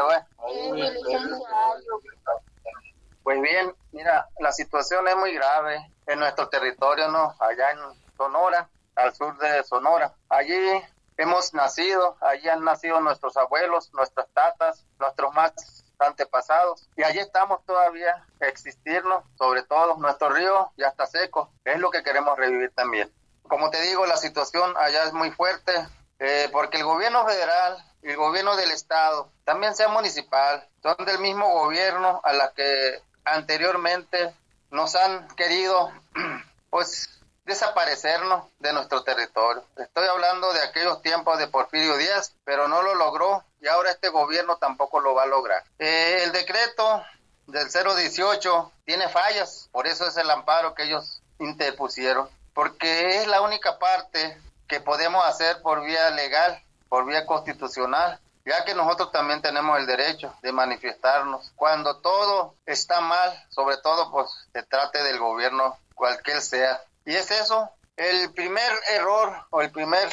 Pues 3.23 3.41
bien, 3.41 3.73
mira, 3.91 4.27
la 4.39 4.51
situación 4.51 5.07
es 5.07 5.15
muy 5.15 5.33
grave 5.33 5.91
en 6.05 6.19
nuestro 6.19 6.49
territorio, 6.49 7.07
¿no? 7.07 7.35
Allá 7.39 7.71
en 7.71 7.79
Sonora, 8.15 8.69
al 8.95 9.13
sur 9.15 9.35
de 9.39 9.63
Sonora. 9.63 10.13
Allí 10.29 10.83
hemos 11.19 11.53
nacido, 11.53 12.17
allí 12.21 12.47
han 12.47 12.63
nacido 12.63 12.99
nuestros 13.01 13.35
abuelos, 13.37 13.93
nuestras 13.93 14.27
tatas, 14.33 14.85
nuestros 14.99 15.33
más 15.33 15.53
antepasados 15.99 16.89
y 16.95 17.03
allí 17.03 17.19
estamos 17.19 17.63
todavía 17.65 18.25
existirnos, 18.39 19.25
sobre 19.37 19.63
todo 19.63 19.97
nuestro 19.97 20.29
río 20.29 20.71
ya 20.77 20.87
está 20.87 21.05
seco, 21.05 21.51
es 21.65 21.77
lo 21.77 21.91
que 21.91 22.03
queremos 22.03 22.37
revivir 22.37 22.71
también. 22.73 23.11
Como 23.43 23.69
te 23.69 23.81
digo, 23.81 24.05
la 24.05 24.15
situación 24.15 24.73
allá 24.77 25.03
es 25.03 25.13
muy 25.13 25.31
fuerte 25.31 25.73
eh, 26.19 26.47
porque 26.53 26.77
el 26.77 26.85
gobierno 26.85 27.25
federal 27.25 27.83
el 28.01 28.15
gobierno 28.15 28.55
del 28.55 28.71
estado, 28.71 29.29
también 29.43 29.75
sea 29.75 29.89
municipal, 29.89 30.65
son 30.81 30.95
del 31.05 31.19
mismo 31.19 31.49
gobierno 31.49 32.21
a 32.23 32.33
la 32.33 32.53
que 32.53 33.01
anteriormente 33.25 34.33
nos 34.71 34.95
han 34.95 35.27
querido 35.35 35.91
pues 36.69 37.18
desaparecernos 37.49 38.45
de 38.59 38.71
nuestro 38.73 39.03
territorio. 39.03 39.63
Estoy 39.75 40.07
hablando 40.07 40.53
de 40.53 40.61
aquellos 40.61 41.01
tiempos 41.01 41.39
de 41.39 41.47
Porfirio 41.47 41.97
Díaz, 41.97 42.33
pero 42.45 42.67
no 42.67 42.81
lo 42.83 42.93
logró 42.95 43.43
y 43.59 43.67
ahora 43.67 43.89
este 43.89 44.09
gobierno 44.09 44.57
tampoco 44.57 44.99
lo 44.99 45.15
va 45.15 45.23
a 45.23 45.27
lograr. 45.27 45.63
Eh, 45.79 46.21
el 46.23 46.31
decreto 46.31 47.03
del 47.47 47.67
018 47.69 48.71
tiene 48.85 49.09
fallas, 49.09 49.67
por 49.71 49.87
eso 49.87 50.07
es 50.07 50.15
el 50.17 50.29
amparo 50.29 50.75
que 50.75 50.83
ellos 50.83 51.21
interpusieron, 51.39 52.29
porque 52.53 53.17
es 53.17 53.27
la 53.27 53.41
única 53.41 53.79
parte 53.79 54.39
que 54.67 54.79
podemos 54.79 55.25
hacer 55.25 55.61
por 55.63 55.83
vía 55.83 56.11
legal, 56.11 56.61
por 56.87 57.05
vía 57.07 57.25
constitucional, 57.25 58.19
ya 58.45 58.63
que 58.63 58.75
nosotros 58.75 59.11
también 59.11 59.41
tenemos 59.41 59.79
el 59.79 59.87
derecho 59.87 60.33
de 60.43 60.51
manifestarnos. 60.51 61.51
Cuando 61.55 61.97
todo 61.97 62.53
está 62.67 63.01
mal, 63.01 63.43
sobre 63.49 63.77
todo 63.77 64.11
pues 64.11 64.29
se 64.53 64.61
trate 64.63 65.01
del 65.01 65.17
gobierno 65.17 65.77
cualquier 65.95 66.41
sea, 66.41 66.81
y 67.09 67.15
es 67.15 67.31
eso, 67.31 67.67
el 67.97 68.31
primer 68.33 68.71
error 68.91 69.35
o 69.49 69.63
el 69.63 69.71
primer 69.71 70.07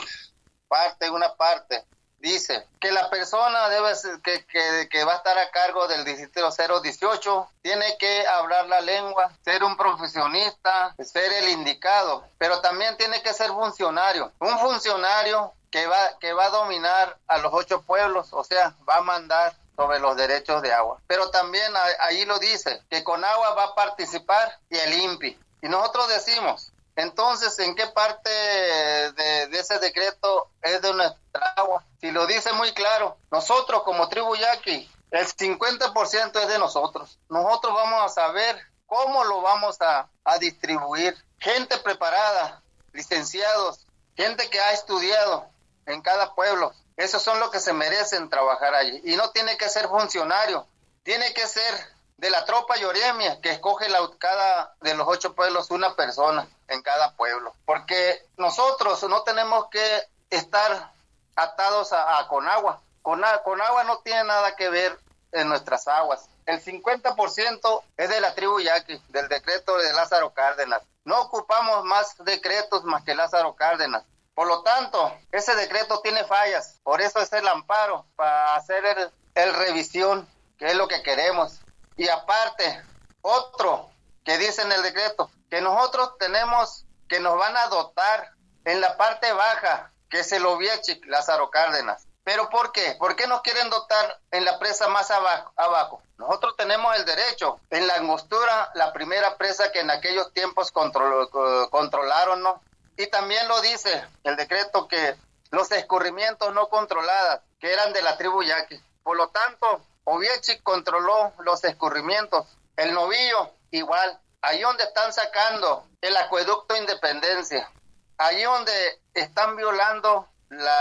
parte, 0.66 1.10
una 1.10 1.34
parte, 1.34 1.84
dice 2.20 2.66
que 2.80 2.90
la 2.90 3.10
persona 3.10 3.68
debe 3.68 3.92
que, 4.24 4.46
que, 4.46 4.88
que, 4.88 5.04
va 5.04 5.12
a 5.12 5.16
estar 5.16 5.36
a 5.36 5.50
cargo 5.50 5.86
del 5.88 6.06
distrito 6.06 6.50
018 6.50 7.50
tiene 7.60 7.98
que 7.98 8.26
hablar 8.26 8.66
la 8.68 8.80
lengua, 8.80 9.30
ser 9.44 9.62
un 9.62 9.76
profesionista, 9.76 10.94
ser 11.04 11.34
el 11.34 11.50
indicado, 11.50 12.24
pero 12.38 12.62
también 12.62 12.96
tiene 12.96 13.20
que 13.20 13.34
ser 13.34 13.50
funcionario. 13.50 14.32
Un 14.38 14.58
funcionario 14.58 15.52
que 15.70 15.86
va, 15.86 16.18
que 16.18 16.32
va 16.32 16.46
a 16.46 16.50
dominar 16.50 17.18
a 17.26 17.36
los 17.36 17.52
ocho 17.52 17.82
pueblos, 17.82 18.28
o 18.32 18.42
sea, 18.42 18.74
va 18.88 18.96
a 18.96 19.02
mandar 19.02 19.54
sobre 19.76 19.98
los 19.98 20.16
derechos 20.16 20.62
de 20.62 20.72
agua. 20.72 20.98
Pero 21.06 21.28
también 21.28 21.74
ahí 22.00 22.24
lo 22.24 22.38
dice, 22.38 22.82
que 22.88 23.04
con 23.04 23.22
agua 23.22 23.52
va 23.52 23.64
a 23.64 23.74
participar 23.74 24.58
y 24.70 24.78
el 24.78 24.94
INPI. 24.94 25.38
Y 25.60 25.68
nosotros 25.68 26.08
decimos, 26.08 26.72
entonces, 26.96 27.58
¿en 27.58 27.74
qué 27.74 27.86
parte 27.88 28.30
de, 28.30 29.48
ese 29.52 29.78
decreto 29.78 30.50
es 30.62 30.80
de 30.80 30.94
nuestra 30.94 31.52
agua? 31.56 31.84
Si 32.00 32.10
lo 32.10 32.26
dice 32.26 32.52
muy 32.54 32.72
claro, 32.72 33.18
nosotros 33.30 33.82
como 33.82 34.08
tribu 34.08 34.34
yaqui, 34.34 34.90
el 35.10 35.26
50% 35.26 36.40
es 36.40 36.48
de 36.48 36.58
nosotros. 36.58 37.18
Nosotros 37.28 37.74
vamos 37.74 38.02
a 38.02 38.08
saber 38.08 38.58
cómo 38.86 39.24
lo 39.24 39.42
vamos 39.42 39.76
a, 39.82 40.08
a 40.24 40.38
distribuir. 40.38 41.14
Gente 41.38 41.76
preparada, 41.78 42.62
licenciados, 42.92 43.86
gente 44.16 44.48
que 44.48 44.58
ha 44.58 44.72
estudiado 44.72 45.50
en 45.84 46.00
cada 46.00 46.34
pueblo. 46.34 46.72
Esos 46.96 47.22
son 47.22 47.38
los 47.40 47.50
que 47.50 47.60
se 47.60 47.74
merecen 47.74 48.30
trabajar 48.30 48.74
allí. 48.74 49.02
Y 49.04 49.16
no 49.16 49.30
tiene 49.32 49.58
que 49.58 49.68
ser 49.68 49.86
funcionario, 49.88 50.66
tiene 51.02 51.34
que 51.34 51.46
ser 51.46 51.95
de 52.16 52.30
la 52.30 52.44
tropa 52.44 52.76
Yoremia, 52.76 53.40
que 53.40 53.50
escoge 53.50 53.88
la, 53.88 53.98
cada 54.18 54.74
de 54.80 54.94
los 54.94 55.06
ocho 55.06 55.34
pueblos 55.34 55.70
una 55.70 55.94
persona 55.94 56.48
en 56.68 56.82
cada 56.82 57.12
pueblo. 57.12 57.54
Porque 57.64 58.24
nosotros 58.36 59.02
no 59.04 59.22
tenemos 59.22 59.68
que 59.68 60.02
estar 60.30 60.92
atados 61.36 61.92
a, 61.92 62.26
Conagua. 62.28 62.80
Con, 63.02 63.22
Conagua 63.44 63.84
no 63.84 63.98
tiene 63.98 64.24
nada 64.24 64.56
que 64.56 64.68
ver 64.70 64.98
en 65.32 65.48
nuestras 65.48 65.86
aguas. 65.88 66.28
El 66.46 66.62
50% 66.62 67.82
es 67.96 68.08
de 68.08 68.20
la 68.20 68.34
tribu 68.34 68.60
Yaqui, 68.60 69.00
del 69.08 69.28
decreto 69.28 69.76
de 69.78 69.92
Lázaro 69.92 70.32
Cárdenas. 70.32 70.82
No 71.04 71.20
ocupamos 71.20 71.84
más 71.84 72.16
decretos 72.24 72.84
más 72.84 73.04
que 73.04 73.14
Lázaro 73.14 73.54
Cárdenas. 73.54 74.04
Por 74.34 74.46
lo 74.48 74.62
tanto, 74.62 75.12
ese 75.32 75.54
decreto 75.54 76.00
tiene 76.00 76.24
fallas. 76.24 76.78
Por 76.82 77.00
eso 77.00 77.20
es 77.20 77.32
el 77.32 77.46
amparo, 77.48 78.06
para 78.16 78.54
hacer 78.54 78.84
el, 78.84 79.10
el 79.34 79.54
revisión, 79.54 80.28
que 80.58 80.66
es 80.66 80.74
lo 80.74 80.88
que 80.88 81.02
queremos. 81.02 81.60
Y 81.96 82.08
aparte, 82.08 82.82
Otro 83.22 83.90
que 84.24 84.38
dice 84.38 84.62
en 84.62 84.70
el 84.70 84.82
decreto 84.82 85.30
que 85.50 85.60
nosotros 85.60 86.16
tenemos 86.18 86.84
que 87.08 87.20
nos 87.20 87.36
van 87.38 87.56
a 87.56 87.66
dotar 87.68 88.32
en 88.64 88.80
la 88.80 88.96
parte 88.96 89.32
baja, 89.32 89.92
que 90.10 90.20
es 90.20 90.32
el 90.32 90.44
Oviechic, 90.46 91.04
Lázaro 91.06 91.50
Cárdenas. 91.50 92.06
¿Pero 92.24 92.50
por 92.50 92.72
qué? 92.72 92.96
¿Por 92.98 93.14
qué 93.14 93.26
nos 93.28 93.42
quieren 93.42 93.70
dotar 93.70 94.20
en 94.32 94.44
la 94.44 94.58
presa 94.58 94.88
más 94.88 95.10
abajo? 95.12 95.52
abajo? 95.56 96.02
Nosotros 96.18 96.56
tenemos 96.56 96.94
el 96.96 97.04
derecho. 97.04 97.60
En 97.70 97.86
la 97.86 97.94
angostura, 97.94 98.70
la 98.74 98.92
primera 98.92 99.36
presa 99.36 99.70
que 99.70 99.80
en 99.80 99.90
aquellos 99.90 100.32
tiempos 100.32 100.72
controlaron, 100.72 102.42
¿no? 102.42 102.60
Y 102.96 103.06
también 103.08 103.46
lo 103.46 103.60
dice 103.60 104.04
el 104.24 104.34
decreto 104.36 104.88
que 104.88 105.16
los 105.50 105.70
escurrimientos 105.70 106.52
no 106.52 106.68
controlados, 106.68 107.40
que 107.60 107.72
eran 107.72 107.92
de 107.92 108.02
la 108.02 108.16
tribu 108.16 108.42
Yaqui. 108.42 108.82
Por 109.04 109.16
lo 109.16 109.28
tanto, 109.28 109.80
Oviechi 110.08 110.60
controló 110.60 111.32
los 111.40 111.62
escurrimientos. 111.64 112.46
El 112.76 112.94
novillo, 112.94 113.50
igual. 113.70 114.20
Ahí 114.40 114.60
donde 114.60 114.84
están 114.84 115.12
sacando 115.12 115.86
el 116.00 116.16
acueducto 116.16 116.76
Independencia. 116.76 117.68
Ahí 118.16 118.42
donde 118.44 119.02
están 119.14 119.56
violando 119.56 120.28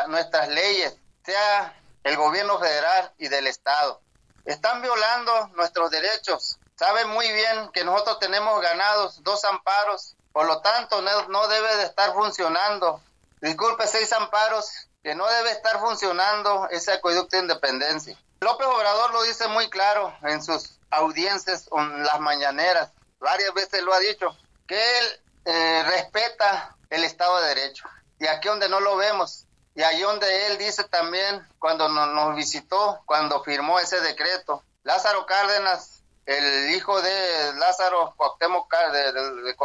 nuestras 0.07 0.47
leyes 0.49 0.95
sea 1.25 1.75
el 2.03 2.15
gobierno 2.17 2.59
federal 2.59 3.11
y 3.17 3.27
del 3.27 3.47
Estado. 3.47 3.99
Están 4.45 4.81
violando 4.83 5.47
nuestros 5.55 5.89
derechos. 5.89 6.59
Saben 6.77 7.09
muy 7.09 7.31
bien 7.31 7.71
que 7.73 7.83
nosotros 7.83 8.19
tenemos 8.19 8.61
ganados 8.61 9.23
dos 9.23 9.43
amparos, 9.45 10.15
por 10.31 10.45
lo 10.45 10.61
tanto 10.61 11.01
no, 11.01 11.47
debe 11.47 11.77
de 11.77 11.83
estar 11.85 12.13
funcionando. 12.13 13.01
Disculpe, 13.41 13.87
seis 13.87 14.13
amparos, 14.13 14.69
que 15.01 15.15
no 15.15 15.25
debe 15.27 15.51
estar 15.51 15.79
funcionando 15.79 16.67
ese 16.69 16.91
acueducto 16.91 17.37
de 17.37 17.43
independencia. 17.43 18.17
López 18.39 18.67
Obrador 18.67 19.11
lo 19.13 19.23
dice 19.23 19.47
muy 19.47 19.69
claro 19.69 20.13
en 20.23 20.43
sus 20.43 20.79
audiencias, 20.91 21.67
en 21.71 22.03
las 22.03 22.19
mañaneras, 22.19 22.91
varias 23.19 23.53
veces 23.53 23.81
lo 23.83 23.93
ha 23.93 23.99
dicho, 23.99 24.35
que 24.67 24.75
él 24.99 25.05
eh, 25.45 25.83
respeta 25.87 26.75
el 26.89 27.03
Estado 27.03 27.41
de 27.41 27.47
Derecho. 27.49 27.85
Y 28.19 28.27
aquí 28.27 28.47
donde 28.47 28.69
no 28.69 28.79
lo 28.79 28.95
vemos, 28.95 29.45
y 29.75 29.83
ahí 29.83 30.01
donde 30.01 30.47
él 30.47 30.57
dice 30.57 30.85
también, 30.85 31.45
cuando 31.59 31.89
nos, 31.89 32.35
visitó, 32.35 33.01
cuando 33.05 33.43
firmó 33.43 33.79
ese 33.79 33.99
decreto, 33.99 34.63
Lázaro 34.83 35.25
Cárdenas, 35.25 36.01
el 36.25 36.73
hijo 36.73 37.01
de 37.01 37.53
Lázaro 37.55 38.13
Cuauhtémoc, 38.15 38.73
de, 38.91 39.11
de, 39.11 39.55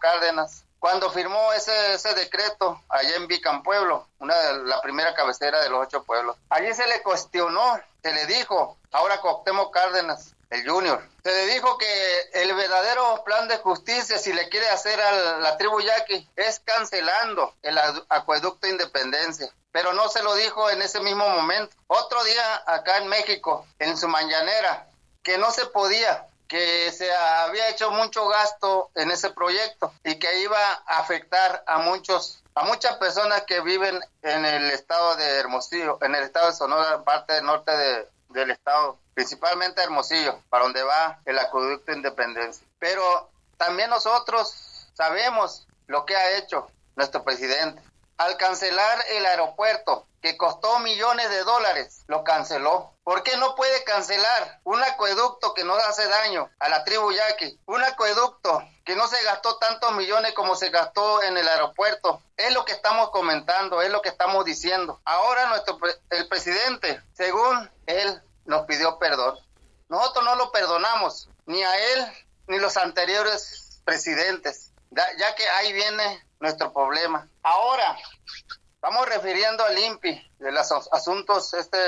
Cárdenas, 0.00 0.64
cuando 0.78 1.10
firmó 1.10 1.52
ese, 1.52 1.94
ese 1.94 2.14
decreto 2.14 2.82
allá 2.88 3.16
en 3.16 3.26
Vicampueblo, 3.26 4.06
una 4.18 4.36
de 4.36 4.64
la 4.64 4.80
primera 4.80 5.14
cabecera 5.14 5.60
de 5.60 5.70
los 5.70 5.82
ocho 5.82 6.04
pueblos, 6.04 6.36
allí 6.50 6.72
se 6.74 6.86
le 6.86 7.02
cuestionó, 7.02 7.80
se 8.02 8.12
le 8.12 8.26
dijo, 8.26 8.76
ahora 8.92 9.20
Cuauhtémoc 9.20 9.72
Cárdenas, 9.72 10.34
el 10.50 10.68
Junior. 10.68 11.02
Se 11.22 11.30
le 11.30 11.46
dijo 11.46 11.76
que 11.76 12.20
el 12.32 12.54
verdadero 12.54 13.22
plan 13.24 13.48
de 13.48 13.58
justicia, 13.58 14.18
si 14.18 14.32
le 14.32 14.48
quiere 14.48 14.68
hacer 14.68 15.00
a 15.00 15.38
la 15.38 15.56
tribu 15.58 15.80
yaqui, 15.80 16.28
es 16.36 16.60
cancelando 16.60 17.54
el 17.62 17.78
acueducto 18.08 18.66
Independencia. 18.66 19.52
Pero 19.70 19.92
no 19.92 20.08
se 20.08 20.22
lo 20.22 20.34
dijo 20.34 20.70
en 20.70 20.80
ese 20.80 21.00
mismo 21.00 21.28
momento. 21.28 21.76
Otro 21.86 22.24
día 22.24 22.62
acá 22.66 22.98
en 22.98 23.08
México, 23.08 23.66
en 23.78 23.96
su 23.98 24.08
mañanera, 24.08 24.88
que 25.22 25.36
no 25.36 25.50
se 25.50 25.66
podía, 25.66 26.26
que 26.48 26.90
se 26.90 27.12
había 27.12 27.68
hecho 27.68 27.90
mucho 27.90 28.26
gasto 28.26 28.90
en 28.94 29.10
ese 29.10 29.30
proyecto 29.30 29.92
y 30.02 30.16
que 30.16 30.40
iba 30.40 30.58
a 30.58 30.98
afectar 30.98 31.62
a 31.66 31.78
muchos 31.78 32.42
a 32.54 32.64
muchas 32.64 32.96
personas 32.96 33.42
que 33.42 33.60
viven 33.60 34.00
en 34.22 34.44
el 34.44 34.70
estado 34.72 35.14
de 35.14 35.36
Hermosillo, 35.36 35.98
en 36.02 36.16
el 36.16 36.24
estado 36.24 36.48
de 36.48 36.56
Sonora, 36.56 37.04
parte 37.04 37.40
norte 37.40 37.70
de, 37.70 38.08
del 38.30 38.50
estado 38.50 38.98
principalmente 39.14 39.80
Hermosillo, 39.80 40.40
para 40.48 40.64
donde 40.64 40.82
va 40.82 41.20
el 41.24 41.38
acueducto 41.38 41.92
Independencia. 41.92 42.66
Pero 42.80 43.30
también 43.56 43.90
nosotros 43.90 44.88
sabemos 44.94 45.68
lo 45.86 46.04
que 46.04 46.16
ha 46.16 46.36
hecho 46.36 46.66
nuestro 46.96 47.22
presidente. 47.22 47.80
Al 48.18 48.36
cancelar 48.36 49.04
el 49.10 49.24
aeropuerto, 49.26 50.08
que 50.20 50.36
costó 50.36 50.80
millones 50.80 51.30
de 51.30 51.44
dólares, 51.44 52.02
lo 52.08 52.24
canceló. 52.24 52.92
¿Por 53.04 53.22
qué 53.22 53.36
no 53.36 53.54
puede 53.54 53.84
cancelar 53.84 54.60
un 54.64 54.82
acueducto 54.82 55.54
que 55.54 55.62
no 55.62 55.74
hace 55.76 56.08
daño 56.08 56.50
a 56.58 56.68
la 56.68 56.82
tribu 56.82 57.12
yaqui? 57.12 57.60
Un 57.66 57.84
acueducto 57.84 58.60
que 58.84 58.96
no 58.96 59.06
se 59.06 59.22
gastó 59.22 59.58
tantos 59.58 59.92
millones 59.92 60.34
como 60.34 60.56
se 60.56 60.70
gastó 60.70 61.22
en 61.22 61.36
el 61.36 61.46
aeropuerto. 61.46 62.20
Es 62.36 62.52
lo 62.52 62.64
que 62.64 62.72
estamos 62.72 63.10
comentando, 63.10 63.82
es 63.82 63.90
lo 63.90 64.02
que 64.02 64.08
estamos 64.08 64.44
diciendo. 64.44 65.00
Ahora 65.04 65.46
nuestro 65.46 65.78
el 66.10 66.28
presidente, 66.28 67.00
según 67.12 67.70
él, 67.86 68.20
nos 68.46 68.66
pidió 68.66 68.98
perdón. 68.98 69.38
Nosotros 69.88 70.24
no 70.24 70.34
lo 70.34 70.50
perdonamos, 70.50 71.30
ni 71.46 71.62
a 71.62 71.92
él 71.92 72.06
ni 72.48 72.58
los 72.58 72.76
anteriores 72.76 73.80
presidentes, 73.84 74.72
ya 74.90 75.34
que 75.36 75.48
ahí 75.48 75.72
viene 75.72 76.27
nuestro 76.40 76.72
problema. 76.72 77.28
Ahora, 77.42 77.96
vamos 78.80 79.08
refiriendo 79.08 79.64
al 79.64 79.78
INPI, 79.78 80.30
de 80.38 80.52
los 80.52 80.70
asuntos 80.92 81.54
este, 81.54 81.78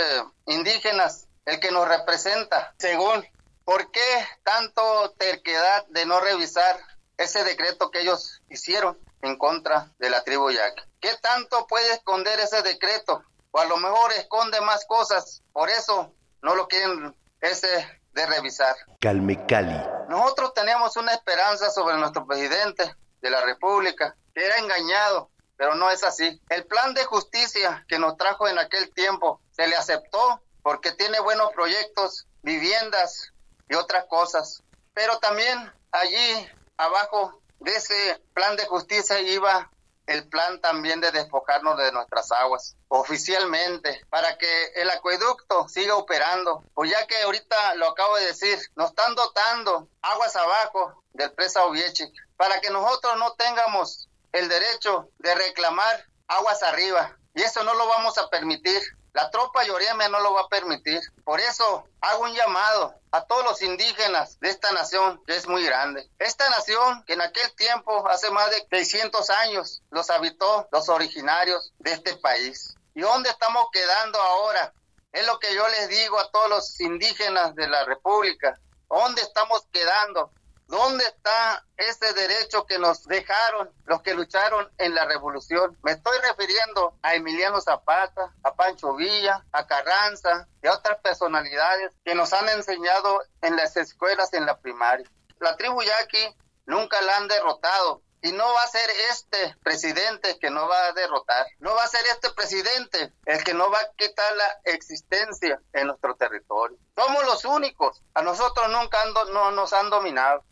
indígenas, 0.47 1.27
el 1.45 1.61
que 1.61 1.71
nos 1.71 1.89
representa, 1.89 2.75
según, 2.79 3.27
¿por 3.65 3.91
qué 3.91 4.27
tanto 4.43 5.11
terquedad 5.19 5.87
de 5.89 6.07
no 6.07 6.21
revisar 6.21 6.79
ese 7.17 7.45
decreto 7.45 7.91
que 7.91 8.01
ellos 8.01 8.41
hicieron 8.49 8.99
en 9.23 9.37
contra 9.37 9.93
de 9.99 10.11
la 10.11 10.23
tribu 10.23 10.51
Yaque? 10.51 10.83
¿Qué 11.01 11.15
tanto 11.21 11.67
puede 11.67 11.93
esconder 11.93 12.39
ese 12.41 12.63
decreto? 12.63 13.25
O 13.53 13.59
a 13.59 13.65
lo 13.65 13.79
mejor 13.79 14.13
esconde 14.13 14.61
más 14.61 14.85
cosas, 14.87 15.43
por 15.53 15.71
eso 15.71 16.13
no 16.43 16.55
lo 16.55 16.69
quieren 16.69 17.15
ese 17.41 18.01
de 18.13 18.27
revisar. 18.27 18.77
Calme 19.01 19.47
Cali. 19.47 19.81
Nosotros 20.09 20.55
teníamos 20.55 20.97
una 20.97 21.13
esperanza 21.13 21.71
sobre 21.71 21.97
nuestro 21.97 22.27
presidente 22.27 22.95
de 23.21 23.31
la 23.31 23.41
República, 23.45 24.17
era 24.35 24.59
engañado, 24.59 25.31
pero 25.57 25.75
no 25.75 25.91
es 25.91 26.03
así. 26.05 26.41
El 26.49 26.67
plan 26.67 26.95
de 26.95 27.05
justicia 27.05 27.85
que 27.89 27.99
nos 27.99 28.17
trajo 28.17 28.49
en 28.49 28.59
aquel 28.59 28.93
tiempo 28.93 29.41
se 29.53 29.67
le 29.67 29.77
aceptó 29.77 30.43
porque 30.63 30.93
tiene 30.93 31.21
buenos 31.21 31.53
proyectos, 31.53 32.27
viviendas 32.43 33.33
y 33.69 33.75
otras 33.75 34.05
cosas. 34.07 34.63
Pero 34.95 35.19
también 35.19 35.73
allí 35.93 36.49
abajo 36.77 37.41
de 37.61 37.73
ese 37.77 38.21
plan 38.35 38.57
de 38.57 38.67
justicia 38.67 39.21
iba 39.21 39.71
el 40.07 40.29
plan 40.29 40.61
también 40.61 41.01
de 41.01 41.13
despojarnos 41.13 41.79
de 41.79 41.93
nuestras 41.93 42.33
aguas 42.33 42.75
oficialmente 42.89 44.05
para 44.11 44.37
que 44.39 44.73
el 44.75 44.91
acueducto 44.91 45.69
siga 45.69 45.95
operando. 45.95 46.65
Pues 46.75 46.91
ya 46.91 47.07
que 47.07 47.17
ahorita 47.23 47.77
lo 47.77 47.89
acabo 47.89 48.17
de 48.17 48.27
decir, 48.27 48.59
nos 48.75 48.91
están 48.91 49.15
dotando 49.15 49.89
aguas 50.03 50.35
abajo 50.35 51.05
del 51.13 51.31
presa 51.33 51.65
Oviechic 51.65 52.13
para 52.37 52.61
que 52.61 52.71
nosotros 52.71 53.19
no 53.19 53.35
tengamos 53.35 54.09
el 54.33 54.49
derecho 54.49 55.09
de 55.19 55.35
reclamar 55.35 56.05
aguas 56.29 56.63
arriba. 56.63 57.17
Y 57.35 57.43
eso 57.43 57.63
no 57.65 57.75
lo 57.75 57.87
vamos 57.87 58.19
a 58.19 58.29
permitir. 58.29 58.81
La 59.13 59.31
tropa 59.31 59.65
Yoreme 59.65 60.09
no 60.09 60.21
lo 60.21 60.35
va 60.35 60.43
a 60.43 60.49
permitir. 60.49 61.01
Por 61.25 61.41
eso 61.41 61.85
hago 62.01 62.23
un 62.23 62.35
llamado 62.35 62.95
a 63.11 63.25
todos 63.25 63.45
los 63.45 63.63
indígenas 63.63 64.39
de 64.39 64.51
esta 64.51 64.71
nación, 64.73 65.21
que 65.27 65.37
es 65.37 65.49
muy 65.49 65.65
grande. 65.65 66.09
Esta 66.19 66.49
nación 66.51 67.03
que 67.07 67.15
en 67.15 67.21
aquel 67.21 67.55
tiempo, 67.57 68.07
hace 68.09 68.31
más 68.31 68.51
de 68.51 68.67
600 68.71 69.31
años, 69.31 69.83
los 69.91 70.11
habitó 70.11 70.69
los 70.71 70.89
originarios 70.89 71.73
de 71.79 71.93
este 71.93 72.17
país. 72.17 72.77
¿Y 72.95 73.01
dónde 73.01 73.31
estamos 73.31 73.67
quedando 73.73 74.21
ahora? 74.21 74.73
Es 75.13 75.27
lo 75.27 75.41
que 75.41 75.53
yo 75.55 75.67
les 75.69 75.89
digo 75.89 76.19
a 76.21 76.31
todos 76.31 76.49
los 76.49 76.81
indígenas 76.81 77.55
de 77.57 77.67
la 77.67 77.85
República. 77.85 78.61
¿Dónde 78.89 79.23
estamos 79.23 79.67
quedando? 79.73 80.33
¿Dónde 80.71 81.05
está 81.05 81.67
ese 81.77 82.13
derecho 82.13 82.65
que 82.65 82.79
nos 82.79 83.05
dejaron 83.09 83.73
los 83.87 84.03
que 84.03 84.15
lucharon 84.15 84.71
en 84.79 84.95
la 84.95 85.05
revolución? 85.05 85.77
Me 85.83 85.91
estoy 85.91 86.17
refiriendo 86.21 86.95
a 87.03 87.17
Emiliano 87.17 87.61
Zapata, 87.61 88.33
a 88.45 88.55
Pancho 88.55 88.95
Villa, 88.95 89.45
a 89.51 89.67
Carranza 89.67 90.47
y 90.63 90.69
a 90.69 90.75
otras 90.75 90.99
personalidades 91.01 91.91
que 92.05 92.15
nos 92.15 92.33
han 92.33 92.49
enseñado 92.51 93.21
en 93.43 93.57
las 93.57 93.77
escuelas 93.77 94.33
en 94.33 94.47
la 94.47 94.61
primaria. 94.61 95.11
La 95.41 95.57
tribu 95.57 95.83
yaqui 95.83 96.37
nunca 96.67 97.03
la 97.03 97.17
han 97.17 97.27
derrotado, 97.27 98.03
y 98.23 98.31
no 98.31 98.45
va 98.53 98.63
a 98.63 98.69
ser 98.69 98.89
este 99.11 99.57
presidente 99.65 100.39
que 100.39 100.51
no 100.51 100.69
va 100.69 100.87
a 100.87 100.93
derrotar. 100.93 101.47
No 101.59 101.75
va 101.75 101.83
a 101.83 101.89
ser 101.89 102.05
este 102.07 102.31
presidente 102.31 103.13
el 103.25 103.43
que 103.43 103.55
no 103.55 103.71
va 103.71 103.79
a 103.81 103.91
quitar 103.97 104.37
la 104.37 104.61
existencia 104.65 105.61
en 105.73 105.89
nuestro 105.89 106.15
territorio. 106.15 106.79
Somos 106.95 107.25
los 107.25 107.45
únicos. 107.47 108.03
A 108.15 108.23
nosotros 108.23 108.69
nunca 108.69 108.99
no 109.33 109.51
nos 109.51 109.73
han 109.73 109.91
dominado 109.91 110.45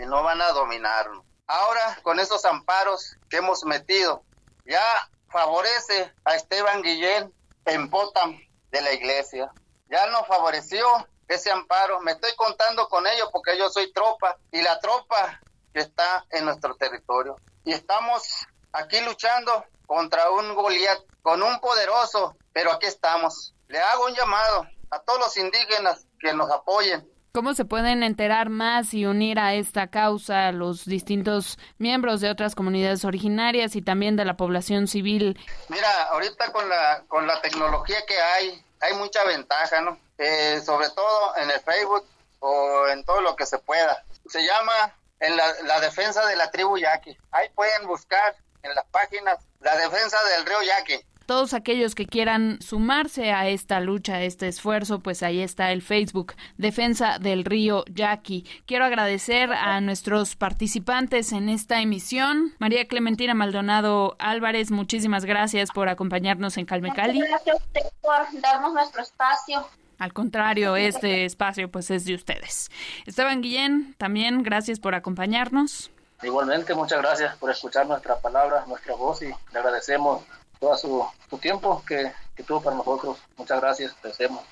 y 0.00 0.06
no 0.06 0.22
van 0.22 0.40
a 0.40 0.52
dominarnos. 0.52 1.24
Ahora, 1.46 1.98
con 2.02 2.18
esos 2.20 2.44
amparos 2.44 3.16
que 3.28 3.38
hemos 3.38 3.64
metido, 3.64 4.22
ya 4.64 5.10
favorece 5.28 6.12
a 6.24 6.36
Esteban 6.36 6.82
Guillén 6.82 7.32
en 7.66 7.90
Potam 7.90 8.38
de 8.70 8.80
la 8.80 8.92
iglesia. 8.92 9.50
Ya 9.88 10.06
nos 10.06 10.26
favoreció 10.26 10.86
ese 11.28 11.50
amparo. 11.50 12.00
Me 12.00 12.12
estoy 12.12 12.34
contando 12.36 12.88
con 12.88 13.06
ellos 13.06 13.28
porque 13.32 13.58
yo 13.58 13.68
soy 13.68 13.92
tropa 13.92 14.38
y 14.52 14.62
la 14.62 14.78
tropa 14.80 15.40
que 15.74 15.80
está 15.80 16.24
en 16.30 16.44
nuestro 16.44 16.74
territorio. 16.76 17.36
Y 17.64 17.72
estamos 17.72 18.46
aquí 18.72 19.00
luchando 19.00 19.64
contra 19.86 20.30
un 20.30 20.54
Goliat, 20.54 21.00
con 21.22 21.42
un 21.42 21.60
poderoso, 21.60 22.36
pero 22.52 22.72
aquí 22.72 22.86
estamos. 22.86 23.54
Le 23.68 23.80
hago 23.80 24.06
un 24.06 24.14
llamado 24.14 24.66
a 24.90 25.00
todos 25.00 25.20
los 25.20 25.36
indígenas 25.36 26.06
que 26.18 26.32
nos 26.32 26.50
apoyen, 26.50 27.08
¿Cómo 27.32 27.54
se 27.54 27.64
pueden 27.64 28.02
enterar 28.02 28.48
más 28.48 28.92
y 28.92 29.06
unir 29.06 29.38
a 29.38 29.54
esta 29.54 29.86
causa 29.86 30.50
los 30.50 30.84
distintos 30.84 31.58
miembros 31.78 32.20
de 32.20 32.28
otras 32.28 32.56
comunidades 32.56 33.04
originarias 33.04 33.76
y 33.76 33.82
también 33.82 34.16
de 34.16 34.24
la 34.24 34.36
población 34.36 34.88
civil? 34.88 35.38
Mira, 35.68 36.02
ahorita 36.10 36.50
con 36.50 36.68
la, 36.68 37.04
con 37.06 37.28
la 37.28 37.40
tecnología 37.40 38.04
que 38.04 38.20
hay, 38.20 38.64
hay 38.80 38.94
mucha 38.94 39.22
ventaja, 39.24 39.80
¿no? 39.80 39.96
Eh, 40.18 40.60
sobre 40.64 40.90
todo 40.90 41.36
en 41.36 41.50
el 41.52 41.60
Facebook 41.60 42.04
o 42.40 42.88
en 42.88 43.04
todo 43.04 43.20
lo 43.20 43.36
que 43.36 43.46
se 43.46 43.58
pueda. 43.58 44.02
Se 44.28 44.44
llama 44.44 44.96
en 45.20 45.36
la, 45.36 45.44
la 45.66 45.78
defensa 45.78 46.26
de 46.26 46.34
la 46.34 46.50
tribu 46.50 46.78
Yaqui. 46.78 47.16
Ahí 47.30 47.48
pueden 47.50 47.86
buscar 47.86 48.34
en 48.64 48.74
las 48.74 48.86
páginas 48.86 49.38
la 49.60 49.76
defensa 49.76 50.18
del 50.34 50.46
río 50.46 50.62
Yaqui 50.62 51.00
todos 51.30 51.54
aquellos 51.54 51.94
que 51.94 52.06
quieran 52.06 52.58
sumarse 52.60 53.30
a 53.30 53.46
esta 53.46 53.78
lucha, 53.78 54.14
a 54.14 54.22
este 54.24 54.48
esfuerzo, 54.48 54.98
pues 54.98 55.22
ahí 55.22 55.40
está 55.40 55.70
el 55.70 55.80
Facebook 55.80 56.34
Defensa 56.58 57.20
del 57.20 57.44
Río 57.44 57.84
Yaqui. 57.86 58.44
Quiero 58.66 58.84
agradecer 58.84 59.52
a 59.52 59.80
nuestros 59.80 60.34
participantes 60.34 61.30
en 61.30 61.48
esta 61.48 61.80
emisión. 61.80 62.52
María 62.58 62.88
Clementina 62.88 63.32
Maldonado 63.34 64.16
Álvarez, 64.18 64.72
muchísimas 64.72 65.24
gracias 65.24 65.70
por 65.70 65.88
acompañarnos 65.88 66.56
en 66.56 66.66
Calmecali. 66.66 67.20
Gracias 67.20 67.54
a 67.54 67.56
usted 67.58 67.82
por 68.00 68.40
darnos 68.40 68.72
nuestro 68.74 69.00
espacio. 69.00 69.64
Al 69.98 70.12
contrario, 70.12 70.74
este 70.74 71.26
espacio 71.26 71.70
pues 71.70 71.92
es 71.92 72.06
de 72.06 72.16
ustedes. 72.16 72.72
Esteban 73.06 73.40
Guillén, 73.40 73.94
también 73.98 74.42
gracias 74.42 74.80
por 74.80 74.96
acompañarnos. 74.96 75.92
Igualmente, 76.24 76.74
muchas 76.74 77.00
gracias 77.00 77.36
por 77.36 77.52
escuchar 77.52 77.86
nuestra 77.86 78.18
palabra, 78.18 78.64
nuestra 78.66 78.96
voz 78.96 79.22
y 79.22 79.26
le 79.28 79.58
agradecemos 79.58 80.24
todo 80.60 80.76
su, 80.76 81.38
tiempo 81.38 81.82
que, 81.86 82.12
tuvo 82.46 82.62
para 82.62 82.76
nosotros. 82.76 83.18
Muchas 83.36 83.60
gracias, 83.60 83.92
agradecemos. 83.98 84.42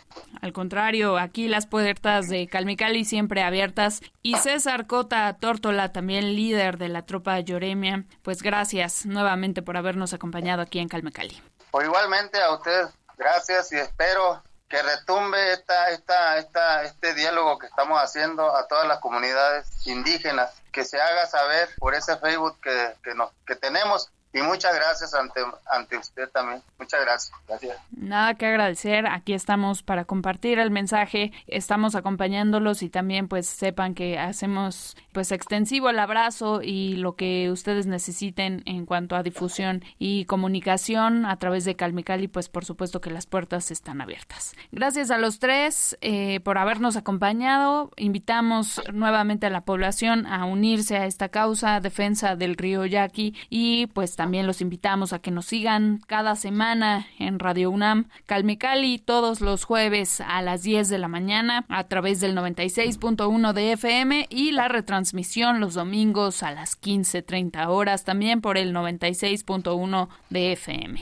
Al 0.43 0.53
contrario, 0.53 1.17
aquí 1.17 1.49
las 1.49 1.67
puertas 1.67 2.29
de 2.29 2.47
Calmicali 2.47 3.07
siempre 3.07 3.43
abiertas. 3.43 4.03
Y 4.23 4.35
César 4.37 4.87
Cota 4.87 5.35
Tórtola, 5.41 5.91
también 5.91 6.35
líder 6.37 6.77
de 6.77 6.89
la 6.89 7.07
tropa 7.07 7.41
Lloremia, 7.41 8.05
pues 8.23 8.43
gracias 8.43 9.07
nuevamente 9.07 9.63
por 9.63 9.79
habernos 9.79 10.13
acompañado 10.13 10.61
aquí 10.61 10.81
en 10.81 10.89
Calmicali. 10.89 11.43
Pues 11.71 11.87
igualmente 11.87 12.39
a 12.43 12.53
usted, 12.53 12.89
gracias 13.17 13.73
y 13.73 13.77
espero 13.77 14.43
que 14.69 14.83
retumbe 14.83 15.53
esta, 15.53 15.89
esta, 15.91 16.37
esta, 16.37 16.83
este 16.83 17.15
diálogo 17.15 17.59
que 17.59 17.69
estamos 17.69 17.99
haciendo 18.03 18.55
a 18.55 18.67
todas 18.69 18.87
las 18.87 19.01
comunidades 19.01 19.67
indígenas, 19.87 20.53
que 20.73 20.85
se 20.85 21.01
haga 21.01 21.25
saber 21.27 21.71
por 21.79 21.95
ese 21.95 22.19
Facebook 22.19 22.61
que, 22.61 22.95
que, 23.03 23.15
nos, 23.15 23.31
que 23.47 23.57
tenemos 23.57 24.11
y 24.33 24.43
muchas 24.43 24.75
gracias 24.75 25.15
ante, 25.15 25.41
ante 25.71 25.97
usted 25.97 26.29
también. 26.29 26.63
Muchas 26.79 27.01
gracias. 27.01 27.33
Gracias. 27.49 27.77
Nada 27.91 28.35
que 28.35 28.47
agradecer. 28.47 29.07
Aquí 29.07 29.33
estamos 29.33 29.83
para 29.83 30.05
compartir 30.05 30.59
el 30.59 30.71
mensaje. 30.71 31.33
Estamos 31.47 31.95
acompañándolos 31.95 32.83
y 32.83 32.91
también 32.91 33.27
pues 33.29 33.47
sepan 33.47 33.95
que 33.95 34.19
hacemos 34.19 34.97
pues 35.13 35.33
extensivo 35.33 35.89
el 35.89 35.99
abrazo 35.99 36.61
y 36.63 36.97
lo 36.97 37.17
que 37.17 37.51
ustedes 37.51 37.87
necesiten 37.87 38.63
en 38.67 38.85
cuanto 38.85 39.17
a 39.17 39.23
difusión 39.23 39.83
y 39.99 40.27
comunicación 40.27 41.25
a 41.25 41.37
través 41.39 41.65
de 41.65 41.75
Calmicali, 41.75 42.29
pues 42.29 42.49
por 42.49 42.65
supuesto 42.65 43.01
que 43.01 43.11
las 43.11 43.27
puertas 43.27 43.71
están 43.71 44.01
abiertas. 44.01 44.55
Gracias 44.73 45.11
a 45.11 45.19
los 45.19 45.39
tres 45.39 45.97
eh, 46.03 46.41
por 46.41 46.59
habernos 46.59 46.97
acompañado. 46.97 47.91
Invitamos 47.97 48.83
nuevamente 48.93 49.47
a 49.47 49.51
la 49.51 49.63
población 49.63 50.27
a 50.27 50.45
unirse 50.45 50.99
a 50.99 51.07
esta 51.07 51.31
causa, 51.31 51.81
defensa 51.81 52.37
del 52.37 52.57
río 52.57 52.85
Yaqui 52.85 53.35
y 53.49 53.87
pues 53.89 54.18
también 54.19 54.47
los 54.49 54.61
invitamos 54.61 55.13
a 55.13 55.21
que 55.21 55.31
nos 55.31 55.47
sigan 55.47 56.01
cada 56.09 56.35
semana 56.35 57.07
en 57.21 57.39
Radio 57.39 57.71
UNAM 57.71 58.09
Calme 58.27 58.59
Cali 58.59 58.99
todos 58.99 59.41
los 59.41 59.63
jueves 59.63 60.21
a 60.21 60.43
las 60.43 60.65
10 60.65 60.89
de 60.89 60.99
la 60.99 61.07
mañana 61.07 61.65
a 61.69 61.85
través 61.85 62.19
del 62.19 62.37
96.1 62.37 63.53
de 63.53 63.73
FM 63.75 64.27
y 64.29 64.51
la 64.51 64.67
retransmisión 64.67 65.61
los 65.61 65.75
domingos 65.75 66.43
a 66.43 66.51
las 66.51 66.83
15.30 66.83 67.69
horas 67.69 68.03
también 68.03 68.41
por 68.41 68.59
el 68.59 68.75
96.1 68.75 70.09
de 70.31 70.51
FM. 70.51 71.01